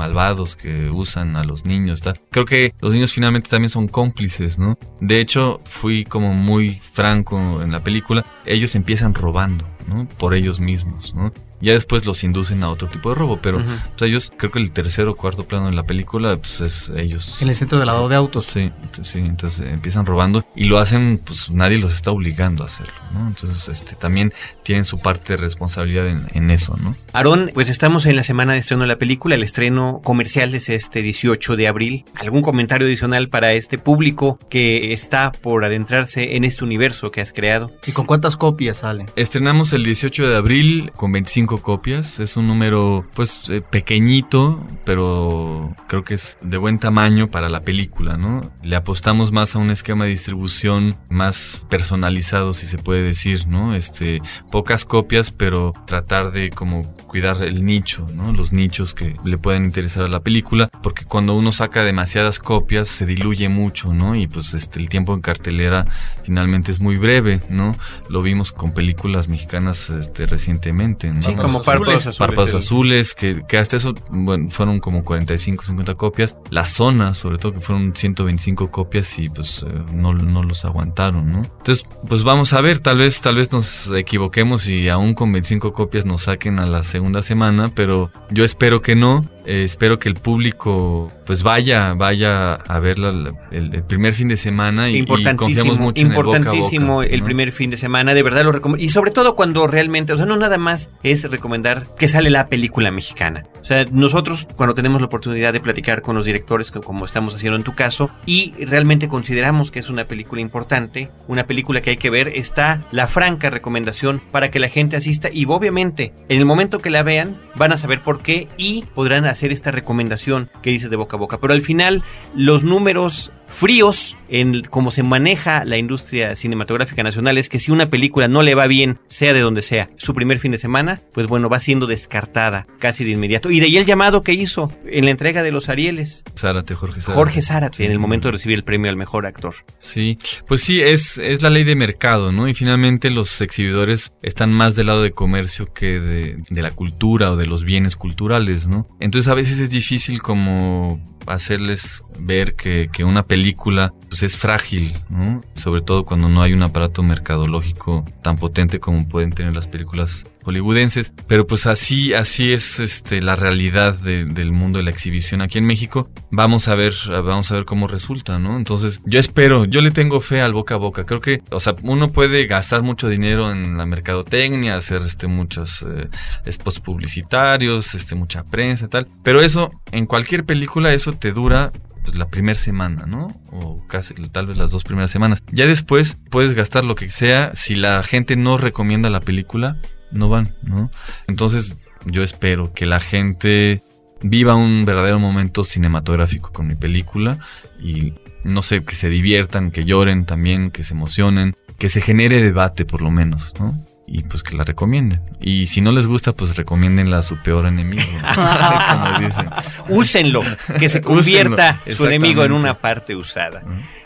malvados 0.41 0.57
que 0.57 0.91
usan 0.91 1.37
a 1.37 1.45
los 1.45 1.65
niños. 1.65 2.01
Creo 2.31 2.45
que 2.45 2.75
los 2.81 2.93
niños 2.93 3.13
finalmente 3.13 3.51
también 3.51 3.71
son 3.71 3.89
cómplices, 3.89 4.59
¿no? 4.59 4.79
De 5.01 5.21
hecho, 5.21 5.61
fui 5.65 6.05
como 6.05 6.33
muy 6.35 6.71
franco 6.71 7.63
en 7.63 7.73
la 7.73 7.83
película. 7.83 8.25
Ellos 8.47 8.75
empiezan 8.75 9.15
robando, 9.15 9.67
¿no? 9.89 10.09
Por 10.19 10.35
ellos 10.35 10.61
mismos, 10.61 11.15
¿no? 11.15 11.33
Ya 11.61 11.73
después 11.73 12.07
los 12.07 12.25
inducen 12.25 12.63
a 12.63 12.71
otro 12.71 12.89
tipo 12.89 13.11
de 13.11 13.15
robo, 13.15 13.39
pero 13.41 13.63
pues, 13.97 14.11
ellos, 14.11 14.33
creo 14.37 14.51
que 14.51 14.59
el 14.59 14.73
tercer 14.73 15.09
o 15.09 15.17
cuarto 15.17 15.45
plano 15.45 15.67
de 15.67 15.73
la 15.73 15.83
película, 15.85 16.37
pues 16.37 16.61
es 16.61 16.91
ellos. 16.97 17.41
En 17.41 17.49
el 17.49 17.55
centro 17.55 17.79
de 17.79 17.87
lavado 17.87 18.09
de 18.09 18.17
autos. 18.17 18.47
Sí, 18.47 18.73
sí, 18.93 19.05
sí, 19.05 19.19
entonces 19.19 19.61
eh, 19.61 19.71
empiezan 19.71 20.07
robando 20.07 20.45
y 20.57 20.65
lo 20.65 20.79
hacen, 20.79 21.21
pues 21.25 21.51
nadie 21.51 21.79
los 21.79 21.95
está 21.95 22.11
obligando 22.11 22.63
a 22.63 22.67
hacerlo, 22.67 22.95
¿no? 23.13 23.27
Entonces, 23.29 23.69
este, 23.69 23.95
también 23.95 24.33
tienen 24.63 24.85
su 24.85 24.99
parte 24.99 25.35
de 25.35 25.37
responsabilidad 25.37 26.09
en, 26.09 26.27
en 26.33 26.51
eso, 26.51 26.77
¿no? 26.83 26.97
Aarón, 27.13 27.51
pues 27.55 27.69
estamos 27.69 28.07
en 28.07 28.17
la 28.17 28.23
semana 28.23 28.55
de 28.55 28.61
estreno 28.61 28.83
de 28.83 28.89
la 28.89 28.97
película. 28.97 29.35
El 29.35 29.43
estreno 29.43 30.01
comercial 30.03 30.55
es 30.55 30.69
este 30.69 31.03
18 31.03 31.57
de 31.57 31.69
abril. 31.69 32.05
¿Algún 32.15 32.43
comentario 32.43 32.87
adicional 32.87 33.29
para 33.29 33.53
este 33.53 33.79
público 33.79 34.39
que 34.49 34.93
está 34.93 35.33
por 35.33 35.65
adentrarse 35.65 36.37
en 36.37 36.45
este 36.45 36.65
universo 36.65 37.11
que 37.11 37.21
has 37.21 37.33
creado? 37.33 37.73
¿Y 37.87 37.93
con 37.93 38.07
cuántas 38.07 38.37
copias 38.37 38.79
salen? 38.79 39.09
Estrenamos 39.17 39.73
el 39.73 39.85
18 39.85 40.29
de 40.29 40.37
abril 40.37 40.93
con 40.97 41.13
25 41.13 41.50
copias. 41.59 42.21
Es 42.21 42.37
un 42.37 42.47
número, 42.47 43.05
pues, 43.15 43.49
eh, 43.51 43.61
pequeñito, 43.61 44.67
pero 44.85 45.75
creo 45.89 46.05
que 46.05 46.15
es 46.15 46.39
de 46.41 46.57
buen 46.57 46.79
tamaño 46.79 47.29
para 47.29 47.49
la 47.49 47.61
película, 47.61 48.17
¿no? 48.17 48.51
Le 48.63 48.77
apostamos 48.77 49.33
más 49.33 49.55
a 49.57 49.59
un 49.59 49.71
esquema 49.71 50.05
de 50.05 50.11
distribución 50.11 50.97
más 51.09 51.65
personalizado, 51.69 52.55
si 52.55 52.67
se 52.67 52.79
puede 52.79 53.03
decir, 53.03 53.47
¿no? 53.47 53.75
Este, 53.75 54.23
pocas 54.51 54.85
copias, 54.85 55.31
pero 55.31 55.73
tratar 55.87 56.33
de 56.33 56.51
como 56.51 56.95
cuidar 57.07 57.43
el 57.43 57.65
nicho, 57.65 58.07
¿no? 58.15 58.33
Los 58.33 58.53
nichos 58.53 58.95
que 58.95 59.17
le 59.25 59.39
pueden 59.39 59.65
interesar 59.65 60.05
a 60.05 60.09
la 60.09 60.21
película, 60.21 60.69
porque 60.83 61.05
cuando 61.05 61.35
uno 61.35 61.53
saca 61.53 61.83
demasiadas 61.85 62.39
copias 62.39 62.89
se 62.89 63.07
diluye 63.07 63.49
mucho, 63.49 63.93
¿no? 63.93 64.15
Y 64.15 64.27
pues 64.27 64.55
este 64.55 64.79
el 64.79 64.89
tiempo 64.89 65.15
en 65.15 65.21
cartelera 65.21 65.87
finalmente 66.23 66.71
es 66.71 66.81
muy 66.81 66.97
breve, 66.97 67.41
¿no? 67.49 67.75
Lo 68.09 68.23
vimos 68.23 68.53
con 68.53 68.73
películas 68.73 69.29
mexicanas 69.29 69.91
este 69.91 70.27
recientemente, 70.27 71.13
¿no? 71.13 71.23
Sí, 71.23 71.35
como 71.41 71.63
Párpados 71.63 72.07
Azules. 72.07 72.19
Párpados 72.19 72.55
Azules, 72.55 73.15
que, 73.15 73.43
que 73.47 73.59
hasta 73.59 73.77
eso, 73.77 73.95
bueno, 74.11 74.51
fueron 74.51 74.81
como 74.81 75.05
45, 75.05 75.65
50 75.65 75.95
copias. 75.95 76.37
La 76.51 76.67
zona, 76.67 77.15
sobre 77.15 77.39
todo, 77.39 77.53
que 77.53 77.61
fueron 77.61 77.95
125 77.95 78.71
copias 78.71 79.19
y 79.19 79.29
pues 79.29 79.65
eh, 79.67 79.73
no, 79.95 80.13
no 80.15 80.43
los 80.43 80.65
aguantaron, 80.65 81.33
¿no? 81.33 81.43
Entonces, 81.43 81.87
pues 82.09 82.25
vamos 82.25 82.53
a 82.53 82.61
ver, 82.61 82.81
tal 82.81 82.99
vez, 82.99 83.21
tal 83.21 83.37
vez 83.37 83.53
nos 83.53 83.91
equivoquemos 83.93 84.69
y 84.69 84.89
aún 84.89 85.15
con 85.15 85.33
25 85.33 85.73
copias 85.73 86.07
nos 86.07 86.23
saquen 86.23 86.59
a 86.59 86.67
la 86.67 86.83
segunda 86.83 87.23
semana, 87.23 87.71
pero 87.75 88.11
yo 88.31 88.45
espero 88.45 88.83
que 88.83 88.97
no. 88.97 89.25
Eh, 89.51 89.65
espero 89.65 89.99
que 89.99 90.09
el 90.09 90.15
público 90.15 91.11
pues 91.27 91.43
vaya 91.43 91.95
vaya 91.95 92.55
a 92.55 92.79
verla 92.79 93.11
la- 93.13 93.33
el, 93.51 93.75
el 93.75 93.83
primer 93.83 94.13
fin 94.13 94.29
de 94.29 94.37
semana 94.37 94.89
y, 94.91 94.99
y 94.99 95.05
confiamos 95.07 95.41
importantísimo, 95.51 95.75
mucho 95.85 96.01
en 96.01 96.07
el 96.07 96.13
boca 96.15 96.37
a 96.37 96.39
importantísimo 96.39 96.95
boca, 96.97 97.07
el 97.07 97.19
¿no? 97.21 97.25
primer 97.27 97.53
fin 97.53 97.71
de 97.71 97.77
semana, 97.77 98.15
de 98.15 98.23
verdad 98.23 98.45
lo 98.45 98.53
recomiendo. 98.53 98.85
Y 98.85 98.89
sobre 98.91 99.11
todo 99.11 99.35
cuando 99.35 99.67
realmente, 99.67 100.13
o 100.13 100.17
sea, 100.17 100.27
no 100.27 100.37
nada 100.37 100.57
más 100.59 100.91
es 101.03 101.29
recomendar 101.31 101.87
que 101.99 102.07
sale 102.09 102.31
la 102.31 102.47
película 102.47 102.91
mexicana. 102.91 103.45
O 103.61 103.65
sea, 103.65 103.85
nosotros 103.91 104.47
cuando 104.57 104.75
tenemos 104.75 105.01
la 105.01 105.07
oportunidad 105.09 105.53
de 105.53 105.61
platicar 105.61 106.03
con 106.03 106.15
los 106.17 106.25
directores, 106.25 106.71
co- 106.71 106.81
como 106.83 107.05
estamos 107.05 107.35
haciendo 107.35 107.57
en 107.57 107.65
tu 107.65 107.75
caso, 107.75 108.11
y 108.27 108.53
realmente 108.65 109.09
consideramos 109.09 109.71
que 109.71 109.81
es 109.81 109.89
una 109.89 110.05
película 110.05 110.41
importante, 110.41 111.11
una 111.27 111.45
película 111.47 111.81
que 111.81 111.91
hay 111.91 111.97
que 111.97 112.11
ver, 112.11 112.29
está 112.29 112.83
la 112.93 113.07
franca 113.09 113.51
recomendación 113.51 114.21
para 114.31 114.51
que 114.51 114.61
la 114.61 114.69
gente 114.69 114.97
asista 114.97 115.29
y 115.33 115.45
obviamente 115.47 116.13
en 116.29 116.39
el 116.39 116.45
momento 116.45 116.79
que 116.79 116.91
la 116.91 117.03
vean 117.03 117.37
van 117.57 117.73
a 117.73 117.77
saber 117.77 118.03
por 118.03 118.21
qué 118.23 118.47
y 118.57 118.85
podrán 118.95 119.25
hacer 119.25 119.40
esta 119.49 119.71
recomendación 119.71 120.51
que 120.63 120.71
dices 120.71 120.91
de 120.91 120.97
boca 120.97 121.17
a 121.17 121.21
boca. 121.21 121.39
Pero 121.39 121.55
al 121.55 121.63
final 121.63 122.03
los 122.35 122.63
números 122.63 123.33
fríos 123.51 124.17
en 124.29 124.63
cómo 124.63 124.91
se 124.91 125.03
maneja 125.03 125.65
la 125.65 125.77
industria 125.77 126.37
cinematográfica 126.37 127.03
nacional 127.03 127.37
es 127.37 127.49
que 127.49 127.59
si 127.59 127.71
una 127.73 127.91
película 127.91 128.29
no 128.29 128.43
le 128.43 128.55
va 128.55 128.67
bien, 128.67 128.99
sea 129.09 129.33
de 129.33 129.41
donde 129.41 129.63
sea, 129.63 129.91
su 129.97 130.15
primer 130.15 130.39
fin 130.39 130.53
de 130.53 130.59
semana, 130.59 131.01
pues 131.13 131.27
bueno, 131.27 131.49
va 131.49 131.59
siendo 131.61 131.87
descartada 131.87 132.67
casi 132.79 133.05
de 133.05 133.11
inmediato. 133.11 133.51
Y 133.51 133.61
de 133.61 133.67
ahí 133.67 133.77
el 133.77 133.87
llamado 133.87 134.23
que 134.23 134.33
hizo 134.33 134.73
en 134.87 135.05
la 135.05 135.11
entrega 135.11 135.43
de 135.43 135.51
los 135.51 135.69
Arieles, 135.69 136.25
Zárate, 136.39 136.75
Jorge 136.75 137.01
Zárate. 137.01 137.15
Jorge 137.19 137.43
Zárate, 137.43 137.77
Sí. 137.79 137.85
en 137.85 137.93
el 137.93 137.99
momento 137.99 138.29
de 138.29 138.33
recibir 138.33 138.57
el 138.57 138.65
premio 138.65 138.89
al 138.91 138.97
mejor 138.97 139.27
actor. 139.27 139.55
Sí, 139.79 140.19
pues 140.47 140.63
sí, 140.63 140.81
es, 140.81 141.19
es 141.19 141.43
la 141.43 141.51
ley 141.51 141.65
de 141.65 141.75
mercado, 141.77 142.33
¿no? 142.33 142.49
Y 142.49 142.55
finalmente 142.55 143.11
los 143.11 143.41
exhibidores 143.41 144.13
están 144.23 144.53
más 144.53 144.77
del 144.77 144.87
lado 144.87 145.03
de 145.03 145.11
comercio 145.13 145.73
que 145.73 145.99
de, 146.01 146.37
de 146.49 146.63
la 146.63 146.71
cultura 146.71 147.33
o 147.33 147.37
de 147.37 147.47
los 147.47 147.65
bienes 147.65 147.97
culturales, 147.97 148.67
¿no? 148.67 148.87
Entonces 149.01 149.29
a 149.31 149.35
veces 149.35 149.59
es 149.59 149.71
difícil 149.71 150.23
como 150.23 151.01
hacerles 151.27 152.05
ver 152.19 152.55
que, 152.55 152.89
que 152.93 153.05
una 153.05 153.25
película 153.25 153.93
pues 154.09 154.23
es 154.23 154.37
frágil, 154.37 154.93
¿no? 155.09 155.43
Sobre 155.55 155.83
todo 155.83 156.05
cuando 156.05 156.29
no 156.29 156.43
hay 156.43 156.53
un 156.53 156.63
aparato 156.63 157.03
mercadológico 157.03 158.05
tan 158.23 158.37
potente 158.37 158.81
como 158.81 159.09
pueden 159.09 159.31
tener 159.31 159.55
las 159.55 159.67
películas 159.67 160.27
hollywoodenses, 160.45 161.13
pero 161.27 161.47
pues 161.47 161.67
así 161.67 162.15
así 162.15 162.53
es 162.53 162.81
este 162.81 163.21
la 163.21 163.37
realidad 163.37 163.95
de- 163.95 164.25
del 164.25 164.53
mundo 164.53 164.79
de 164.79 164.85
la 164.85 164.91
exhibición 164.91 165.43
aquí 165.43 165.59
en 165.59 165.67
México. 165.67 166.11
Vamos 166.31 166.69
a 166.69 166.75
ver 166.75 166.95
vamos 167.09 167.51
a 167.51 167.55
ver 167.55 167.65
cómo 167.65 167.87
resulta, 167.87 168.39
¿no? 168.39 168.57
Entonces, 168.57 169.01
yo 169.05 169.21
espero, 169.21 169.65
yo 169.65 169.81
le 169.81 169.91
tengo 169.91 170.21
fe 170.21 170.41
al 170.41 170.53
boca 170.53 170.75
a 170.75 170.79
boca. 170.79 171.05
Creo 171.07 171.21
que, 171.21 171.43
o 171.51 171.61
sea, 171.61 171.75
uno 171.83 172.09
puede 172.09 172.47
gastar 172.47 172.83
mucho 172.83 173.09
dinero 173.09 173.51
en 173.53 173.77
la 173.77 173.87
mercadotecnia, 173.87 174.77
hacer 174.77 175.03
este 175.03 175.27
muchos 175.27 175.83
eh, 175.83 176.09
spots 176.51 176.81
publicitarios, 176.81 177.95
este 177.95 178.15
mucha 178.15 178.45
prensa 178.45 178.87
y 178.87 178.89
tal, 178.89 179.07
pero 179.23 179.41
eso 179.43 179.71
en 179.93 180.07
cualquier 180.07 180.45
película 180.45 180.93
eso 180.95 181.13
te 181.13 181.33
dura 181.33 181.73
pues, 182.05 182.17
la 182.17 182.29
primera 182.29 182.59
semana, 182.59 183.05
¿no? 183.07 183.29
O 183.53 183.87
casi 183.89 184.15
tal 184.31 184.47
vez 184.47 184.57
las 184.59 184.71
dos 184.71 184.85
primeras 184.85 185.11
semanas. 185.11 185.43
Ya 185.53 185.67
después 185.67 186.19
puedes 186.31 186.55
gastar 186.55 186.85
lo 186.85 186.95
que 186.95 187.11
sea. 187.11 187.51
Si 187.55 187.75
la 187.75 188.03
gente 188.03 188.37
no 188.37 188.57
recomienda 188.57 189.11
la 189.11 189.21
película, 189.21 189.77
no 190.11 190.29
van, 190.29 190.55
¿no? 190.63 190.91
Entonces 191.27 191.79
yo 192.07 192.23
espero 192.23 192.73
que 192.73 192.87
la 192.87 193.01
gente 193.01 193.83
viva 194.23 194.55
un 194.55 194.85
verdadero 194.85 195.19
momento 195.19 195.65
cinematográfico 195.65 196.53
con 196.53 196.67
mi 196.67 196.75
película 196.75 197.39
y 197.83 198.15
no 198.45 198.63
sé, 198.63 198.85
que 198.85 198.95
se 198.95 199.09
diviertan, 199.09 199.71
que 199.71 199.85
lloren 199.85 200.25
también, 200.25 200.71
que 200.71 200.85
se 200.85 200.95
emocionen, 200.95 201.57
que 201.79 201.89
se 201.89 202.01
genere 202.01 202.43
debate 202.43 202.85
por 202.85 203.03
lo 203.03 203.11
menos, 203.11 203.55
¿no? 203.59 203.75
Y 204.07 204.23
pues 204.25 204.43
que 204.43 204.57
la 204.57 204.65
recomienden. 204.65 205.23
Y 205.41 205.67
si 205.67 205.81
no 205.81 205.93
les 205.93 206.07
gusta, 206.07 206.33
pues 206.33 206.57
recomiéndenla 206.57 207.19
a 207.19 207.23
su 207.23 207.37
peor 207.37 207.67
enemigo. 207.67 208.03
como 208.35 209.19
dicen. 209.21 209.47
Úsenlo, 209.89 210.43
que 210.81 210.89
se 210.89 211.01
convierta 211.01 211.81
Úsenlo, 211.83 211.97
su 211.97 212.07
enemigo 212.07 212.45
en 212.45 212.53
una 212.53 212.79
parte 212.79 213.15
usada. 213.15 213.63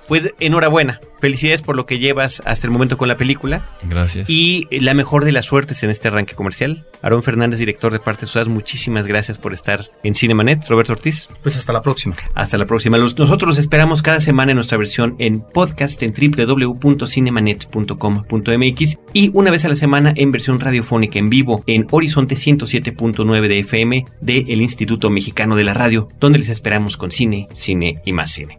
Pues 0.08 0.32
enhorabuena, 0.40 1.00
felicidades 1.20 1.62
por 1.62 1.76
lo 1.76 1.86
que 1.86 1.98
llevas 1.98 2.42
hasta 2.44 2.66
el 2.66 2.70
momento 2.70 2.98
con 2.98 3.08
la 3.08 3.16
película 3.16 3.64
Gracias. 3.88 4.28
y 4.28 4.66
la 4.70 4.92
mejor 4.94 5.24
de 5.24 5.32
las 5.32 5.46
suertes 5.46 5.82
en 5.82 5.88
este 5.90 6.08
arranque 6.08 6.34
comercial. 6.34 6.84
Aarón 7.02 7.22
Fernández, 7.22 7.58
director 7.58 7.92
de 7.92 8.00
Partes 8.00 8.30
Usadas, 8.30 8.48
muchísimas 8.48 9.06
gracias 9.06 9.38
por 9.38 9.52
estar 9.54 9.90
en 10.02 10.14
Cinemanet. 10.14 10.66
Roberto 10.68 10.92
Ortiz, 10.92 11.28
Pues 11.42 11.56
hasta 11.56 11.72
la 11.72 11.82
próxima. 11.82 12.14
hasta 12.34 12.58
la 12.58 12.66
próxima. 12.66 12.98
Los- 12.98 13.18
Nosotros 13.18 13.48
los 13.48 13.58
esperamos 13.58 14.02
cada 14.02 14.20
semana 14.20 14.52
en 14.52 14.56
nuestra 14.56 14.76
versión 14.78 15.16
en 15.18 15.40
podcast 15.40 16.02
en 16.02 16.12
www.cinemanet.com.mx 16.12 18.98
y 19.12 19.30
una 19.32 19.50
vez 19.50 19.64
a 19.64 19.68
la 19.68 19.76
semana 19.76 20.12
en 20.16 20.32
versión 20.32 20.60
radiofónica 20.60 21.18
en 21.18 21.30
vivo 21.30 21.62
en 21.66 21.86
Horizonte 21.90 22.34
107.9 22.34 23.48
de 23.48 23.58
FM 23.60 24.04
del 24.20 24.60
Instituto 24.62 25.10
Mexicano 25.10 25.56
de 25.56 25.64
la 25.64 25.74
Radio, 25.74 26.08
donde 26.20 26.38
les 26.38 26.48
esperamos 26.48 26.96
con 26.96 27.10
cine, 27.10 27.48
cine 27.52 28.00
y 28.04 28.12
más 28.12 28.32
cine. 28.32 28.58